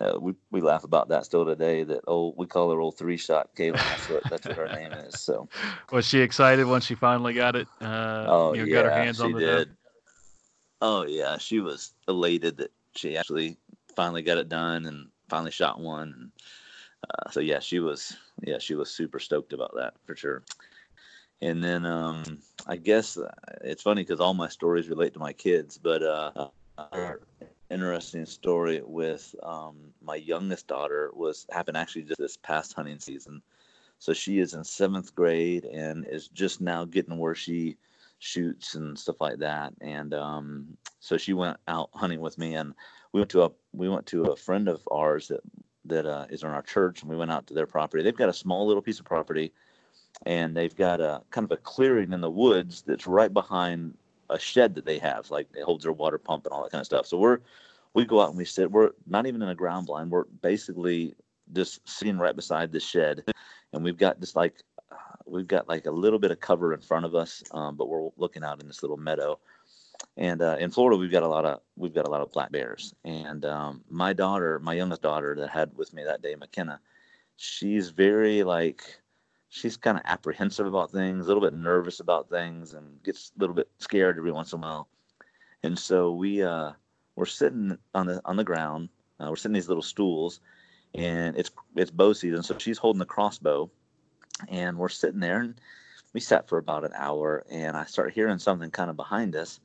[0.00, 1.82] uh, we we laugh about that still today.
[1.82, 3.88] That old we call her old three shot Kaylin.
[3.88, 5.18] That's what that's what her name is.
[5.18, 5.48] So
[5.92, 7.66] was she excited when she finally got it?
[7.80, 9.70] Uh, oh you know, yeah, got her hands she on the did.
[10.82, 13.56] Oh yeah, she was elated that she actually
[13.94, 16.12] finally got it done and finally shot one.
[16.18, 16.30] And
[17.04, 20.42] uh, so yeah, she was yeah she was super stoked about that for sure.
[21.40, 22.22] And then um,
[22.66, 23.30] I guess uh,
[23.62, 26.48] it's funny because all my stories relate to my kids, but uh,
[27.70, 33.42] interesting story with um, my youngest daughter was happened actually just this past hunting season.
[33.98, 37.76] So she is in seventh grade and is just now getting where she
[38.18, 39.72] shoots and stuff like that.
[39.80, 42.74] And um, so she went out hunting with me, and
[43.12, 45.40] we went to a we went to a friend of ours that
[45.86, 48.02] that uh, is in our church, and we went out to their property.
[48.02, 49.52] They've got a small little piece of property,
[50.24, 53.96] and they've got a kind of a clearing in the woods that's right behind
[54.30, 56.80] a shed that they have, like it holds their water pump and all that kind
[56.80, 57.06] of stuff.
[57.06, 57.38] So we're
[57.94, 58.70] we go out and we sit.
[58.70, 60.10] We're not even in a ground blind.
[60.10, 61.14] We're basically
[61.52, 63.24] just sitting right beside the shed,
[63.72, 64.62] and we've got this like
[64.92, 67.88] uh, we've got like a little bit of cover in front of us, um, but
[67.88, 69.38] we're looking out in this little meadow.
[70.18, 72.52] And uh, in Florida, we've got a lot of we've got a lot of black
[72.52, 72.94] bears.
[73.04, 76.80] And um, my daughter, my youngest daughter that had with me that day, McKenna,
[77.36, 79.00] she's very like
[79.56, 83.40] she's kind of apprehensive about things, a little bit nervous about things, and gets a
[83.40, 84.88] little bit scared every once in a while.
[85.62, 86.72] And so we uh,
[87.16, 88.90] we're sitting on the on the ground.
[89.18, 90.40] Uh, we're sitting these little stools,
[90.94, 93.70] and it's it's bow season, so she's holding the crossbow,
[94.48, 95.54] and we're sitting there, and
[96.12, 99.58] we sat for about an hour, and I start hearing something kind of behind us,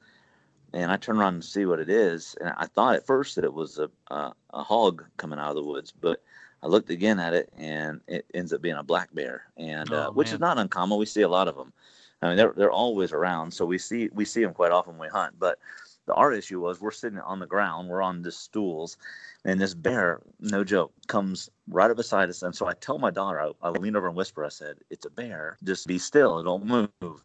[0.73, 3.43] and I turn around and see what it is, and I thought at first that
[3.43, 6.23] it was a a, a hog coming out of the woods, but
[6.63, 10.07] I looked again at it, and it ends up being a black bear, and uh,
[10.09, 10.99] oh, which is not uncommon.
[10.99, 11.73] We see a lot of them.
[12.21, 15.07] I mean, they're they're always around, so we see we see them quite often when
[15.07, 15.35] we hunt.
[15.39, 15.57] But
[16.05, 18.97] the our issue was we're sitting on the ground, we're on the stools,
[19.43, 22.43] and this bear, no joke, comes right up beside us.
[22.43, 25.05] And so I tell my daughter, I, I lean over and whisper, I said, "It's
[25.05, 25.57] a bear.
[25.63, 26.39] Just be still.
[26.39, 27.23] It Don't move."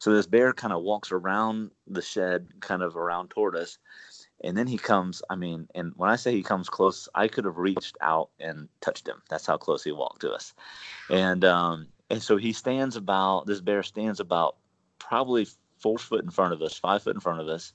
[0.00, 3.78] So this bear kind of walks around the shed, kind of around toward us,
[4.42, 5.22] and then he comes.
[5.30, 8.68] I mean, and when I say he comes close, I could have reached out and
[8.80, 9.22] touched him.
[9.28, 10.54] That's how close he walked to us,
[11.10, 13.46] and um, and so he stands about.
[13.46, 14.56] This bear stands about
[14.98, 15.46] probably
[15.78, 17.72] four foot in front of us, five foot in front of us,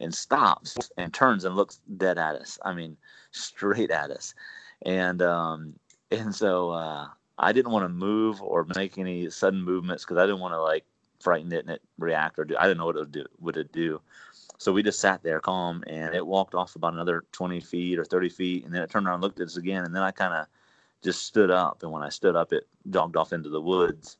[0.00, 2.58] and stops and turns and looks dead at us.
[2.64, 2.96] I mean,
[3.30, 4.34] straight at us,
[4.82, 5.74] and um,
[6.10, 7.06] and so uh,
[7.38, 10.62] I didn't want to move or make any sudden movements because I didn't want to
[10.62, 10.84] like
[11.20, 12.56] frighten it and it react or do.
[12.58, 13.26] I didn't know what it would do.
[13.40, 14.00] Would it do?
[14.62, 18.04] So we just sat there calm, and it walked off about another 20 feet or
[18.04, 20.12] 30 feet, and then it turned around and looked at us again, and then I
[20.12, 20.46] kind of
[21.02, 24.18] just stood up, and when I stood up, it jogged off into the woods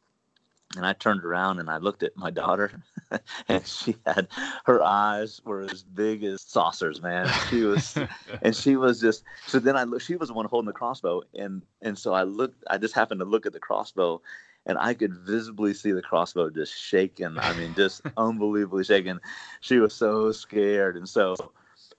[0.77, 2.83] and I turned around and I looked at my daughter,
[3.49, 4.29] and she had
[4.65, 7.29] her eyes were as big as saucers, man.
[7.51, 7.97] She was,
[8.43, 9.25] and she was just.
[9.47, 10.05] So then I looked.
[10.05, 12.65] She was the one holding the crossbow, and and so I looked.
[12.69, 14.23] I just happened to look at the crossbow,
[14.67, 17.39] and I could visibly see the crossbow just shaking.
[17.39, 19.19] I mean, just unbelievably shaking.
[19.61, 21.37] She was so scared, and so,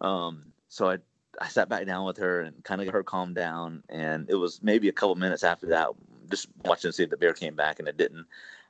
[0.01, 0.97] um, so I
[1.41, 3.83] I sat back down with her and kind of got her calmed down.
[3.89, 5.89] And it was maybe a couple minutes after that,
[6.29, 8.25] just watching to see if the bear came back, and it didn't.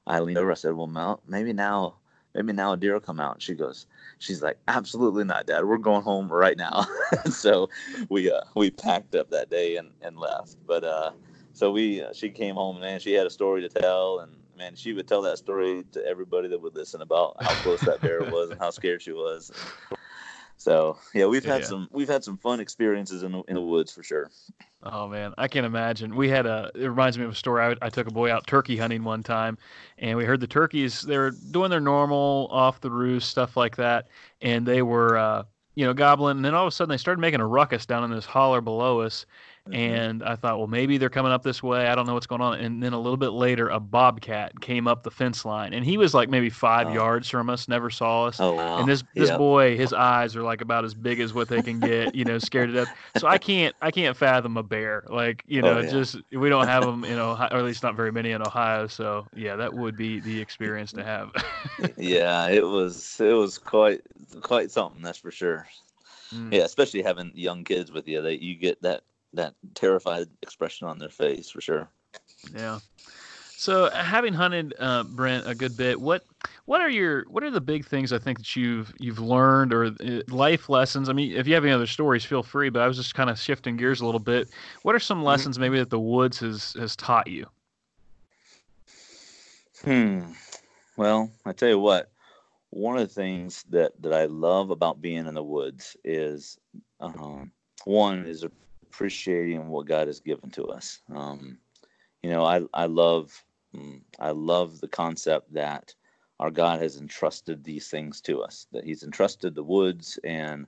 [0.07, 0.51] I leaned over.
[0.51, 1.95] I said, "Well, Mel, maybe now,
[2.33, 3.85] maybe now a deer will come out." she goes,
[4.19, 5.65] "She's like, absolutely not, Dad.
[5.65, 6.85] We're going home right now."
[7.29, 7.69] so
[8.09, 10.57] we uh, we packed up that day and, and left.
[10.65, 11.11] But uh,
[11.53, 14.31] so we uh, she came home and man, she had a story to tell, and
[14.57, 18.01] man, she would tell that story to everybody that would listen about how close that
[18.01, 19.51] bear was and how scared she was.
[20.57, 21.67] So yeah, we've had yeah.
[21.67, 24.31] some we've had some fun experiences in the, in the woods for sure.
[24.81, 26.15] Oh man, I can't imagine.
[26.15, 26.71] We had a.
[26.75, 27.63] It reminds me of a story.
[27.63, 29.57] I, I took a boy out turkey hunting one time,
[29.97, 31.01] and we heard the turkeys.
[31.01, 34.07] They were doing their normal off the roost stuff like that,
[34.41, 35.43] and they were, uh,
[35.75, 36.37] you know, gobbling.
[36.37, 38.61] And then all of a sudden, they started making a ruckus down in this holler
[38.61, 39.25] below us,
[39.67, 39.75] Mm-hmm.
[39.75, 41.87] And I thought, well, maybe they're coming up this way.
[41.87, 42.59] I don't know what's going on.
[42.59, 45.97] And then a little bit later, a bobcat came up the fence line, and he
[45.97, 46.93] was like maybe five oh.
[46.93, 48.41] yards from us, never saw us.
[48.41, 48.79] Oh, wow.
[48.79, 49.37] And this this yep.
[49.37, 52.13] boy, his eyes are like about as big as what they can get.
[52.13, 52.93] You know, scared to death.
[53.17, 55.05] So I can't I can't fathom a bear.
[55.07, 55.89] Like you know, oh, yeah.
[55.89, 58.87] just we don't have them in Ohio, or at least not very many in Ohio.
[58.87, 61.31] So yeah, that would be the experience to have.
[61.97, 64.01] yeah, it was it was quite
[64.41, 65.01] quite something.
[65.01, 65.67] That's for sure.
[66.33, 66.53] Mm.
[66.53, 70.99] Yeah, especially having young kids with you, that you get that that terrified expression on
[70.99, 71.89] their face for sure.
[72.55, 72.79] Yeah.
[73.55, 76.25] So, having hunted uh, Brent a good bit, what
[76.65, 79.85] what are your what are the big things I think that you've you've learned or
[79.85, 81.07] uh, life lessons?
[81.07, 82.69] I mean, if you have any other stories, feel free.
[82.69, 84.49] But I was just kind of shifting gears a little bit.
[84.81, 85.27] What are some mm-hmm.
[85.27, 87.47] lessons maybe that the woods has has taught you?
[89.83, 90.31] Hmm.
[90.97, 92.09] Well, I tell you what.
[92.69, 96.57] One of the things that that I love about being in the woods is,
[96.99, 97.51] um,
[97.85, 98.45] one is
[98.93, 100.99] appreciating what God has given to us.
[101.15, 101.57] Um,
[102.21, 103.43] you know, I I love
[103.75, 105.93] mm, I love the concept that
[106.39, 108.67] our God has entrusted these things to us.
[108.71, 110.67] That He's entrusted the woods and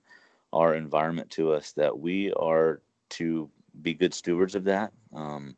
[0.52, 1.72] our environment to us.
[1.74, 3.50] That we are to
[3.82, 4.92] be good stewards of that.
[5.14, 5.56] Um,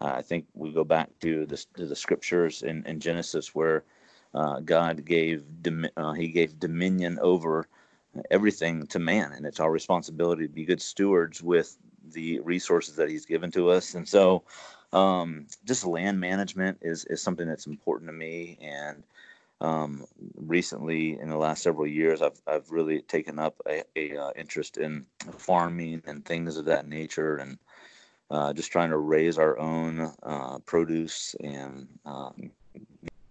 [0.00, 3.84] I think we go back to the, to the scriptures in, in Genesis where
[4.34, 5.44] uh, God gave
[5.96, 7.68] uh, He gave dominion over
[8.30, 11.78] everything to man, and it's our responsibility to be good stewards with
[12.12, 13.94] the resources that he's given to us.
[13.94, 14.42] And so,
[14.92, 18.58] um, just land management is, is something that's important to me.
[18.60, 19.02] And
[19.60, 20.04] um,
[20.36, 24.76] recently, in the last several years, I've, I've really taken up a, a uh, interest
[24.76, 25.06] in
[25.38, 27.58] farming and things of that nature, and
[28.30, 32.50] uh, just trying to raise our own uh, produce and um,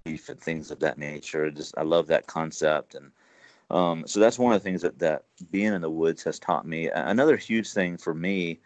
[0.05, 1.51] beef and things of that nature.
[1.51, 3.11] Just I love that concept and
[3.71, 6.67] um, so that's one of the things that, that being in the woods has taught
[6.67, 6.89] me.
[6.89, 8.59] Another huge thing for me,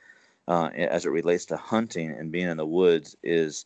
[0.47, 3.65] uh, as it relates to hunting and being in the woods, is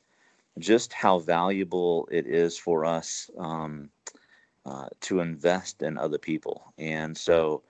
[0.60, 3.90] just how valuable it is for us um,
[4.66, 6.74] uh, to invest in other people.
[6.78, 7.64] And so,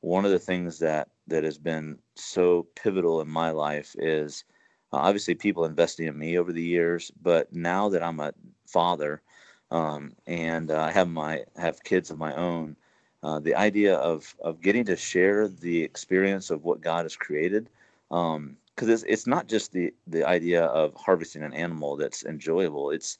[0.00, 4.44] one of the things that that has been so pivotal in my life is
[4.92, 8.34] uh, obviously people investing in me over the years, but now that I'm a
[8.66, 9.22] father
[9.70, 12.76] um, and I have my have kids of my own
[13.24, 17.70] uh, the idea of of getting to share the experience of what God has created,
[18.08, 22.90] because um, it's it's not just the the idea of harvesting an animal that's enjoyable.
[22.90, 23.18] It's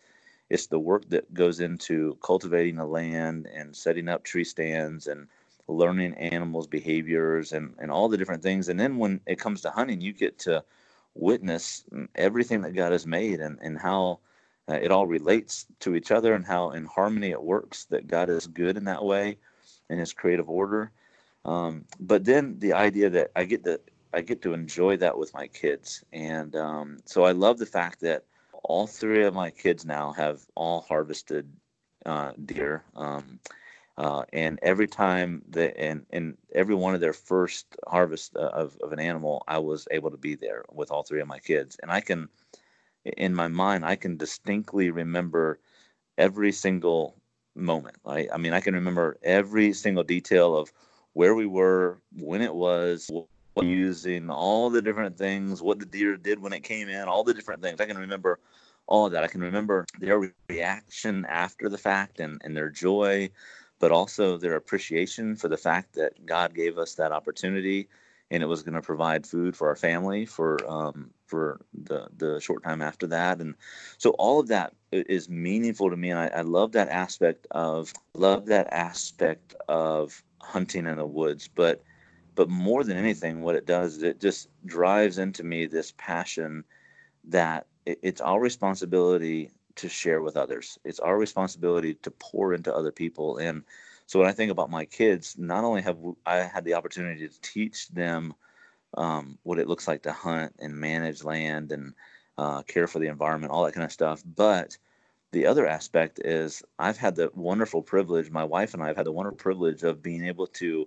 [0.51, 5.27] it's the work that goes into cultivating the land and setting up tree stands and
[5.69, 9.71] learning animals behaviors and, and all the different things and then when it comes to
[9.71, 10.62] hunting you get to
[11.14, 14.19] witness everything that god has made and, and how
[14.69, 18.29] uh, it all relates to each other and how in harmony it works that god
[18.29, 19.38] is good in that way
[19.90, 20.90] in his creative order
[21.44, 23.81] um, but then the idea that i get to
[24.12, 28.01] i get to enjoy that with my kids and um, so i love the fact
[28.01, 28.25] that
[28.64, 31.49] all three of my kids now have all harvested
[32.07, 32.83] uh, deer.
[32.97, 33.40] Um,
[33.97, 38.77] uh, and every time that, and, and every one of their first harvest uh, of,
[38.83, 41.77] of an animal, I was able to be there with all three of my kids.
[41.81, 42.29] And I can,
[43.05, 45.61] in my mind, I can distinctly remember
[46.18, 47.16] every single
[47.55, 47.97] moment.
[48.05, 50.73] I, I mean, I can remember every single detail of
[51.12, 53.11] where we were, when it was,
[53.62, 57.35] using all the different things, what the deer did when it came in, all the
[57.35, 57.81] different things.
[57.81, 58.40] I can remember
[58.87, 59.23] all of that.
[59.23, 63.31] I can remember their reaction after the fact and, and their joy,
[63.79, 67.88] but also their appreciation for the fact that God gave us that opportunity
[68.31, 72.40] and it was going to provide food for our family for um, for the the
[72.40, 73.55] short time after that and
[73.99, 77.92] so all of that is meaningful to me and I, I love that aspect of
[78.14, 81.83] love that aspect of hunting in the woods but
[82.37, 86.64] but more than anything what it does is it just drives into me this passion
[87.25, 90.79] that it's our responsibility to share with others.
[90.85, 93.38] It's our responsibility to pour into other people.
[93.38, 93.64] And
[94.07, 97.40] so when I think about my kids, not only have I had the opportunity to
[97.40, 98.35] teach them
[98.96, 101.94] um, what it looks like to hunt and manage land and
[102.38, 104.76] uh, care for the environment, all that kind of stuff, but
[105.33, 109.07] the other aspect is I've had the wonderful privilege, my wife and I have had
[109.07, 110.87] the wonderful privilege of being able to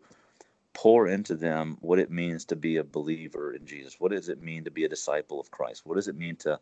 [0.74, 4.00] pour into them what it means to be a believer in Jesus.
[4.00, 5.86] What does it mean to be a disciple of Christ?
[5.86, 6.60] What does it mean to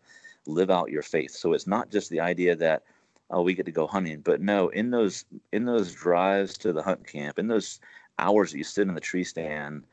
[0.48, 1.32] live out your faith?
[1.32, 2.84] So it's not just the idea that
[3.30, 6.82] oh we get to go hunting, but no, in those in those drives to the
[6.82, 7.80] hunt camp, in those
[8.18, 9.84] hours that you sit in the tree stand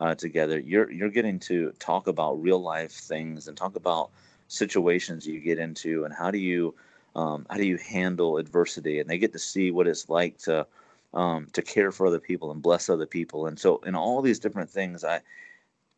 [0.00, 4.10] uh, together, you're you're getting to talk about real life things and talk about
[4.48, 6.74] situations you get into and how do you
[7.14, 10.66] um, how do you handle adversity and they get to see what it's like to
[11.14, 13.46] um, to care for other people and bless other people.
[13.46, 15.20] And so, in all these different things, I,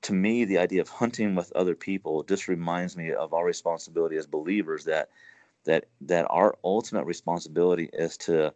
[0.03, 4.17] to me, the idea of hunting with other people just reminds me of our responsibility
[4.17, 5.11] as believers that
[5.65, 8.55] that that our ultimate responsibility is to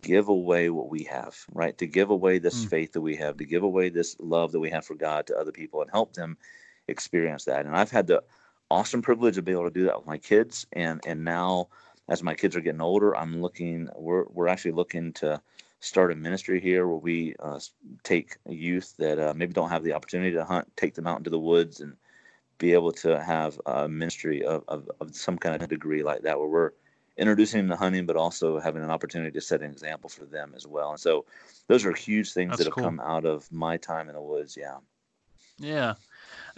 [0.00, 1.76] give away what we have, right?
[1.78, 2.68] To give away this mm.
[2.68, 5.36] faith that we have, to give away this love that we have for God to
[5.36, 6.36] other people and help them
[6.88, 7.66] experience that.
[7.66, 8.22] And I've had the
[8.70, 11.68] awesome privilege of being able to do that with my kids and and now
[12.08, 15.40] as my kids are getting older, I'm looking we're we're actually looking to
[15.80, 17.60] start a ministry here where we uh,
[18.02, 21.30] take youth that uh, maybe don't have the opportunity to hunt, take them out into
[21.30, 21.96] the woods and
[22.58, 26.38] be able to have a ministry of, of, of some kind of degree like that
[26.38, 26.70] where we're
[27.16, 30.52] introducing them to hunting, but also having an opportunity to set an example for them
[30.54, 30.90] as well.
[30.90, 31.24] And so
[31.68, 32.84] those are huge things That's that have cool.
[32.84, 34.56] come out of my time in the woods.
[34.56, 34.78] Yeah.
[35.58, 35.94] Yeah.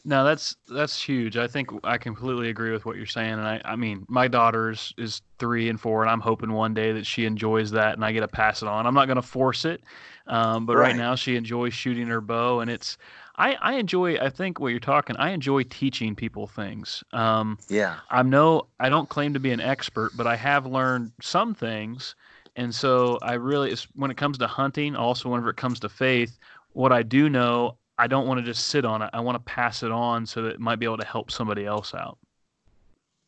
[0.05, 1.37] No, that's that's huge.
[1.37, 3.33] I think I completely agree with what you're saying.
[3.33, 6.75] And I, I mean, my daughter is, is three and four, and I'm hoping one
[6.75, 8.87] day that she enjoys that and I get to pass it on.
[8.87, 9.83] I'm not going to force it,
[10.27, 10.89] um, but right.
[10.89, 12.97] right now she enjoys shooting her bow, and it's
[13.39, 14.17] I, I enjoy.
[14.17, 15.17] I think what you're talking.
[15.17, 17.05] I enjoy teaching people things.
[17.13, 17.97] Um, yeah.
[18.11, 18.67] I'm no.
[18.81, 22.17] I don't claim to be an expert, but I have learned some things,
[22.57, 26.39] and so I really, when it comes to hunting, also whenever it comes to faith,
[26.73, 29.11] what I do know, I don't want to just sit on it.
[29.13, 31.67] I want to pass it on so that it might be able to help somebody
[31.67, 32.19] else out.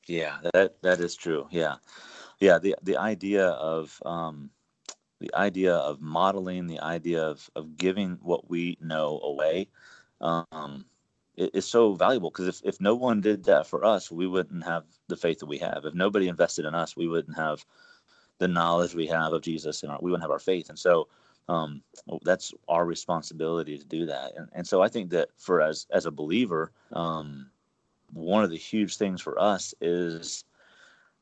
[0.06, 1.46] Yeah, that that is true.
[1.50, 1.76] Yeah,
[2.38, 2.58] yeah.
[2.58, 4.50] The the idea of um,
[5.20, 9.68] the idea of modeling, the idea of of giving what we know away,
[10.20, 10.84] um,
[11.36, 14.84] is so valuable because if if no one did that for us, we wouldn't have
[15.08, 15.84] the faith that we have.
[15.84, 17.64] If nobody invested in us, we wouldn't have
[18.38, 20.70] the knowledge we have of Jesus, and we wouldn't have our faith.
[20.70, 21.08] And so
[21.48, 21.82] um,
[22.22, 24.32] that's our responsibility to do that.
[24.36, 27.50] And, and so I think that for as as a believer, um,
[28.12, 30.44] one of the huge things for us is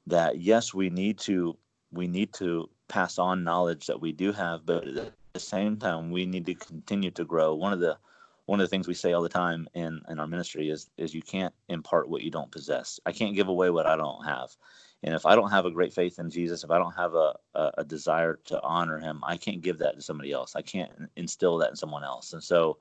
[0.07, 1.57] that yes, we need to
[1.93, 6.11] we need to pass on knowledge that we do have, but at the same time,
[6.11, 7.55] we need to continue to grow.
[7.55, 7.99] One of the
[8.47, 11.15] one of the things we say all the time in, in our ministry is is
[11.15, 12.99] you can't impart what you don't possess.
[13.05, 14.57] I can't give away what I don't have.
[15.03, 17.35] And if I don't have a great faith in Jesus, if I don't have a,
[17.55, 20.57] a, a, desire to honor him, I can't give that to somebody else.
[20.57, 22.33] I can't instill that in someone else.
[22.33, 22.79] And so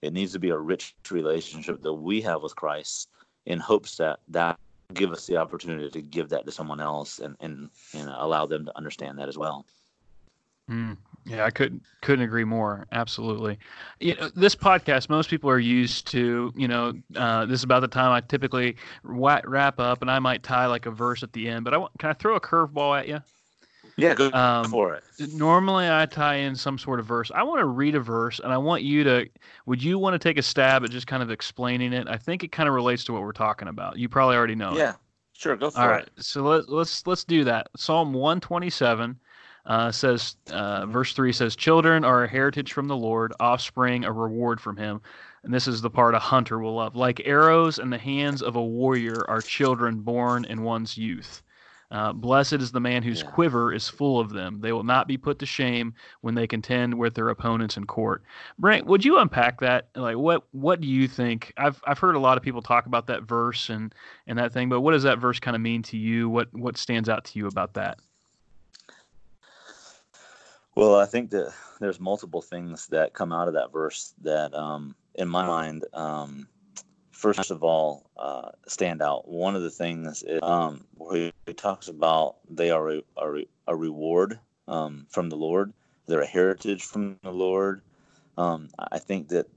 [0.00, 3.10] it needs to be a rich relationship that we have with Christ
[3.44, 4.58] in hopes that that
[4.94, 8.64] give us the opportunity to give that to someone else and, and, and allow them
[8.64, 9.66] to understand that as well.
[10.70, 10.96] Mm,
[11.28, 12.86] Yeah, I couldn't couldn't agree more.
[12.90, 13.58] Absolutely.
[14.00, 16.52] You know, this podcast, most people are used to.
[16.56, 20.42] You know, uh, this is about the time I typically wrap up, and I might
[20.42, 21.64] tie like a verse at the end.
[21.64, 23.20] But I want, can I throw a curveball at you?
[23.96, 25.04] Yeah, go um, for it.
[25.34, 27.32] Normally, I tie in some sort of verse.
[27.34, 29.28] I want to read a verse, and I want you to.
[29.66, 32.08] Would you want to take a stab at just kind of explaining it?
[32.08, 33.98] I think it kind of relates to what we're talking about.
[33.98, 34.76] You probably already know.
[34.76, 34.96] Yeah, it.
[35.32, 35.56] sure.
[35.56, 35.88] Go for All it.
[35.88, 37.68] All right, so let, let's let's do that.
[37.76, 39.18] Psalm one twenty seven.
[39.68, 44.10] Uh, says uh, verse 3 says children are a heritage from the lord offspring a
[44.10, 44.98] reward from him
[45.44, 48.56] and this is the part a hunter will love like arrows in the hands of
[48.56, 51.42] a warrior are children born in one's youth
[51.90, 53.30] uh, blessed is the man whose yeah.
[53.30, 54.60] quiver is full of them.
[54.60, 58.24] They will not be put to shame when they contend with their opponents in court.
[58.58, 59.88] Brent, would you unpack that?
[59.96, 61.52] Like, what what do you think?
[61.56, 63.94] I've I've heard a lot of people talk about that verse and
[64.26, 66.28] and that thing, but what does that verse kind of mean to you?
[66.28, 67.98] What what stands out to you about that?
[70.78, 74.94] Well, I think that there's multiple things that come out of that verse that, um,
[75.16, 76.46] in my mind, um,
[77.10, 79.26] first of all, uh, stand out.
[79.26, 83.74] One of the things is, um, where he talks about they are a, a, a
[83.74, 85.72] reward um, from the Lord,
[86.06, 87.82] they're a heritage from the Lord.
[88.36, 89.48] Um, I think that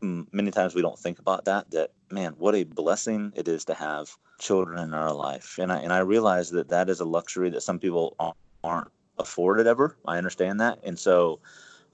[0.00, 1.72] many times we don't think about that.
[1.72, 5.80] That man, what a blessing it is to have children in our life, and I
[5.80, 8.16] and I realize that that is a luxury that some people
[8.64, 8.88] aren't
[9.18, 9.96] afforded ever.
[10.06, 11.40] I understand that, and so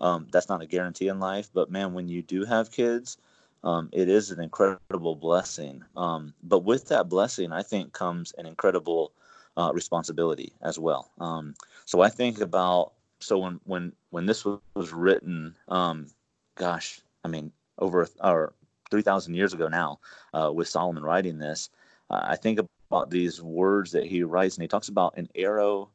[0.01, 1.51] um, that's not a guarantee in life.
[1.53, 3.19] But man, when you do have kids,
[3.65, 5.85] um, it is an incredible blessing.
[5.97, 9.13] Um, but with that blessing, I think comes an incredible
[9.57, 11.11] uh, responsibility as well.
[11.19, 11.55] Um,
[11.85, 16.07] so I think about so when when when this was, was written, um,
[16.57, 18.55] gosh, I mean over or
[18.91, 20.01] three thousand years ago now,
[20.33, 21.69] uh, with Solomon writing this,
[22.09, 22.61] uh, I think
[22.91, 25.91] about these words that he writes, and he talks about an arrow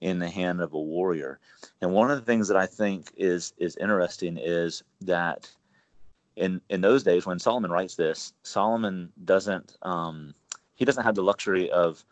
[0.00, 1.38] in the hand of a warrior.
[1.80, 5.50] And one of the things that I think is is interesting is that
[6.36, 10.34] in in those days when Solomon writes this, Solomon doesn't um,
[10.74, 12.04] he doesn't have the luxury of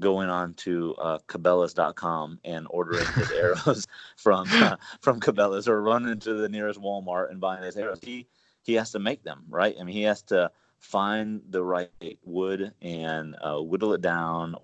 [0.00, 3.86] going on to uh, Cabela's.com and ordering his arrows
[4.16, 8.00] from uh, from Cabela's or running to the nearest Walmart and buying his arrows.
[8.02, 8.26] He
[8.62, 9.76] he has to make them right.
[9.80, 11.90] I mean, he has to find the right
[12.24, 14.56] wood and uh, whittle it down,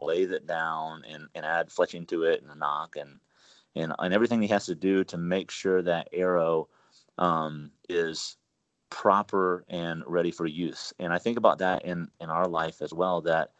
[0.00, 3.18] lay it down, and, and add fletching to it and a nock and
[3.74, 6.68] and and everything he has to do to make sure that arrow
[7.18, 8.36] um, is
[8.90, 10.92] proper and ready for use.
[10.98, 13.20] And I think about that in in our life as well.
[13.20, 13.52] That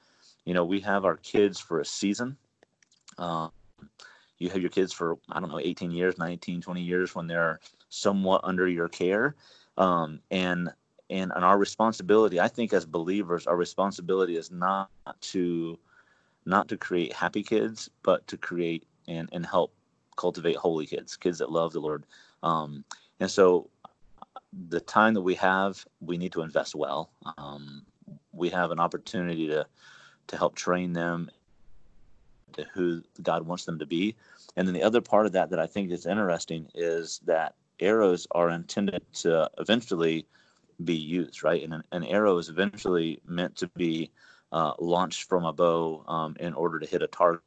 [0.44, 2.36] you know we have our kids for a season.
[3.18, 3.50] Um,
[4.38, 7.60] you have your kids for I don't know 18 years, 19, 20 years when they're
[7.88, 9.34] somewhat under your care.
[9.78, 10.70] Um, and
[11.10, 15.78] and and our responsibility, I think, as believers, our responsibility is not to
[16.46, 19.74] not to create happy kids, but to create and and help
[20.16, 22.06] cultivate holy kids, kids that love the Lord.
[22.42, 22.84] Um,
[23.20, 23.68] and so
[24.68, 27.10] the time that we have, we need to invest well.
[27.36, 27.82] Um,
[28.32, 29.66] we have an opportunity to
[30.28, 31.30] to help train them
[32.52, 34.16] to who God wants them to be.
[34.56, 38.26] And then the other part of that that I think is interesting is that arrows
[38.30, 40.26] are intended to eventually
[40.84, 41.62] be used, right?
[41.62, 44.10] And an, an arrow is eventually meant to be
[44.52, 47.42] uh, launched from a bow um, in order to hit a target.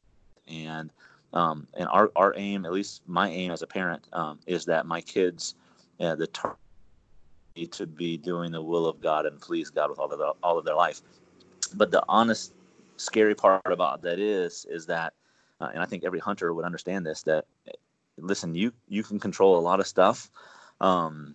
[0.48, 0.90] And
[1.32, 4.84] um, and our, our aim, at least my aim as a parent, um, is that
[4.84, 5.54] my kids,
[6.00, 6.58] uh, the target
[7.72, 10.58] to be doing the will of God and please God with all of the, all
[10.58, 11.02] of their life.
[11.74, 12.52] But the honest,
[12.96, 15.14] scary part about that is is that,
[15.60, 17.22] uh, and I think every hunter would understand this.
[17.22, 17.44] That
[18.18, 20.30] listen, you you can control a lot of stuff.
[20.80, 21.34] Um,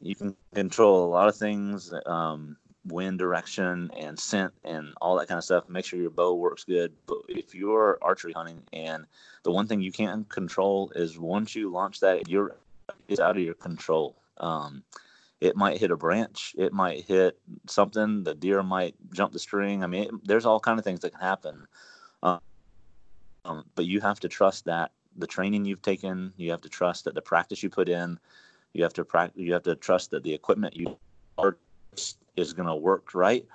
[0.00, 2.56] you can control a lot of things, um,
[2.86, 5.68] wind direction and scent and all that kind of stuff.
[5.68, 6.92] Make sure your bow works good.
[7.06, 9.06] But if you're archery hunting and
[9.44, 12.56] the one thing you can't control is once you launch that, you're
[13.08, 14.16] it's out of your control.
[14.38, 14.82] Um,
[15.40, 19.82] it might hit a branch it might hit something the deer might jump the string
[19.82, 21.66] i mean it, there's all kind of things that can happen
[23.44, 27.04] um, but you have to trust that the training you've taken you have to trust
[27.04, 28.18] that the practice you put in
[28.72, 30.96] you have to practice you have to trust that the equipment you
[31.38, 31.56] are
[32.36, 33.46] is going to work right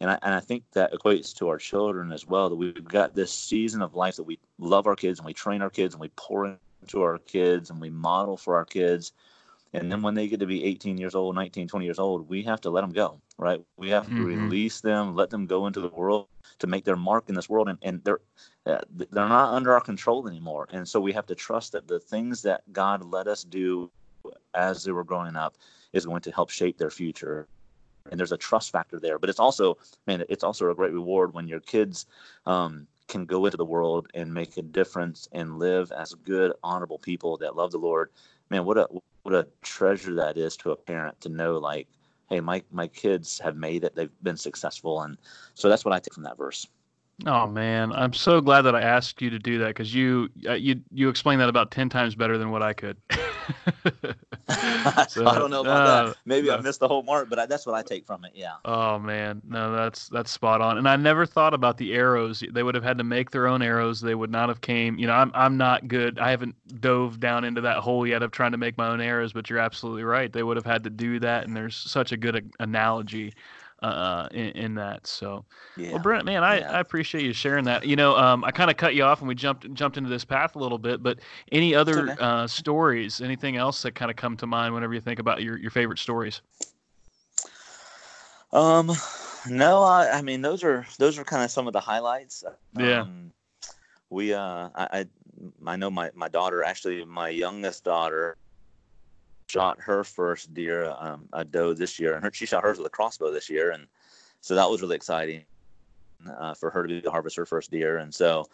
[0.00, 3.14] and I, and I think that equates to our children as well that we've got
[3.14, 6.00] this season of life that we love our kids and we train our kids and
[6.00, 9.12] we pour into our kids and we model for our kids
[9.74, 12.42] and then when they get to be 18 years old, 19, 20 years old, we
[12.42, 13.64] have to let them go, right?
[13.76, 14.24] We have to mm-hmm.
[14.24, 16.26] release them, let them go into the world
[16.58, 17.70] to make their mark in this world.
[17.70, 18.20] And, and they're,
[18.66, 20.68] uh, they're not under our control anymore.
[20.72, 23.90] And so we have to trust that the things that God let us do
[24.54, 25.56] as they were growing up
[25.94, 27.48] is going to help shape their future.
[28.10, 29.18] And there's a trust factor there.
[29.18, 32.06] But it's also, man, it's also a great reward when your kids
[32.46, 36.98] um, can go into the world and make a difference and live as good, honorable
[36.98, 38.10] people that love the Lord.
[38.50, 38.88] Man, what a
[39.22, 41.88] what a treasure that is to a parent to know like,
[42.28, 43.94] hey, my my kids have made it.
[43.94, 45.16] They've been successful, and
[45.54, 46.66] so that's what I take from that verse.
[47.26, 50.54] Oh man, I'm so glad that I asked you to do that because you uh,
[50.54, 52.96] you you explained that about ten times better than what I could.
[55.08, 56.16] so, I don't know about uh, that.
[56.24, 58.32] Maybe I missed the whole mark, but I, that's what I take from it.
[58.34, 58.54] Yeah.
[58.64, 60.78] Oh man, no, that's that's spot on.
[60.78, 62.42] And I never thought about the arrows.
[62.50, 64.00] They would have had to make their own arrows.
[64.00, 64.98] They would not have came.
[64.98, 66.18] You know, I'm I'm not good.
[66.18, 69.32] I haven't dove down into that hole yet of trying to make my own arrows.
[69.32, 70.32] But you're absolutely right.
[70.32, 71.44] They would have had to do that.
[71.44, 73.32] And there's such a good analogy
[73.82, 75.06] uh, in, in, that.
[75.06, 75.44] So,
[75.76, 75.92] yeah.
[75.92, 76.72] well, Brent, man, I, yeah.
[76.72, 77.86] I appreciate you sharing that.
[77.86, 80.24] You know, um, I kind of cut you off and we jumped jumped into this
[80.24, 81.18] path a little bit, but
[81.50, 82.16] any other okay.
[82.20, 85.58] uh, stories, anything else that kind of come to mind whenever you think about your,
[85.58, 86.42] your favorite stories?
[88.52, 88.92] Um,
[89.48, 92.44] no, I, I mean those are those are kind of some of the highlights.
[92.78, 93.02] Yeah.
[93.02, 93.32] Um,
[94.10, 95.06] we uh, I, I
[95.66, 98.36] I know my my daughter actually my youngest daughter
[99.52, 102.86] shot her first deer, um, a doe this year, and her, she shot hers with
[102.86, 103.86] a crossbow this year, and
[104.40, 105.42] so that was really exciting
[106.38, 107.98] uh, for her to be to harvest her first deer.
[107.98, 108.46] And so,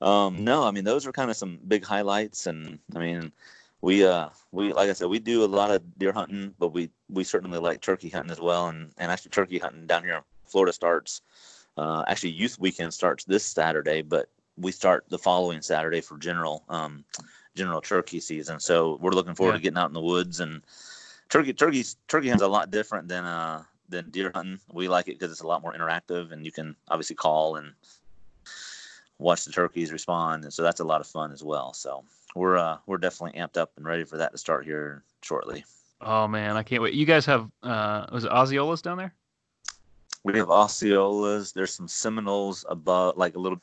[0.00, 3.32] um, no, I mean those are kind of some big highlights, and I mean
[3.80, 6.90] we uh we like I said we do a lot of deer hunting, but we
[7.10, 10.22] we certainly like turkey hunting as well, and and actually turkey hunting down here in
[10.46, 11.22] Florida starts.
[11.76, 16.64] Uh, actually, youth weekend starts this Saturday, but we start the following Saturday for general.
[16.68, 17.04] Um,
[17.58, 18.60] general turkey season.
[18.60, 19.58] So we're looking forward yeah.
[19.58, 20.62] to getting out in the woods and
[21.28, 24.60] turkey turkey turkey hunting's a lot different than uh than deer hunting.
[24.72, 27.72] We like it because it's a lot more interactive and you can obviously call and
[29.18, 31.74] watch the turkeys respond, and so that's a lot of fun as well.
[31.74, 32.04] So
[32.34, 35.64] we're uh we're definitely amped up and ready for that to start here shortly.
[36.00, 36.94] Oh man, I can't wait!
[36.94, 39.14] You guys have uh was it Osceolas down there?
[40.24, 41.52] We have Osceolas.
[41.52, 43.60] There's some Seminoles above, like a little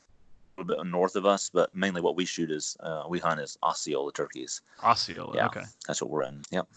[0.58, 3.58] little bit north of us, but mainly what we shoot is uh, we hunt is
[3.64, 4.62] Osceola turkeys.
[4.84, 5.64] Osceola, yeah, okay.
[5.88, 6.42] That's what we're in.
[6.52, 6.68] Yep.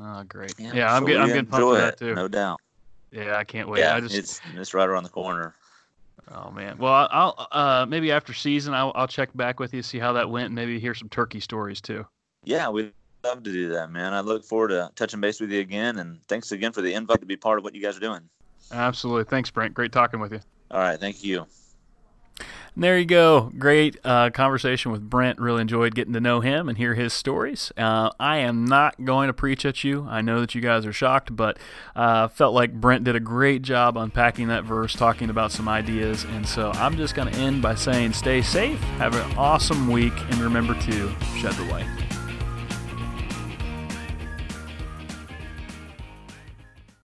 [0.00, 0.54] Oh, great.
[0.58, 2.14] Yeah, yeah I'm, so getting, I'm getting pumped for that too.
[2.14, 2.60] No doubt.
[3.10, 3.80] Yeah, I can't wait.
[3.80, 5.54] Yeah, I just, it's it's right around the corner.
[6.30, 6.78] Oh man.
[6.78, 10.30] Well, I'll uh, maybe after season I'll I'll check back with you see how that
[10.30, 12.06] went and maybe hear some turkey stories too.
[12.44, 12.92] Yeah, we'd
[13.22, 14.14] love to do that, man.
[14.14, 17.20] I look forward to touching base with you again, and thanks again for the invite
[17.20, 18.22] to be part of what you guys are doing.
[18.72, 19.24] Absolutely.
[19.24, 19.74] Thanks, Brent.
[19.74, 20.40] Great talking with you.
[20.70, 20.98] All right.
[20.98, 21.46] Thank you.
[22.74, 23.50] And there you go.
[23.58, 25.38] Great uh, conversation with Brent.
[25.38, 27.70] Really enjoyed getting to know him and hear his stories.
[27.76, 30.06] Uh, I am not going to preach at you.
[30.08, 31.58] I know that you guys are shocked, but
[31.94, 36.24] uh, felt like Brent did a great job unpacking that verse, talking about some ideas.
[36.24, 40.14] And so I'm just going to end by saying stay safe, have an awesome week,
[40.30, 42.11] and remember to shed the white.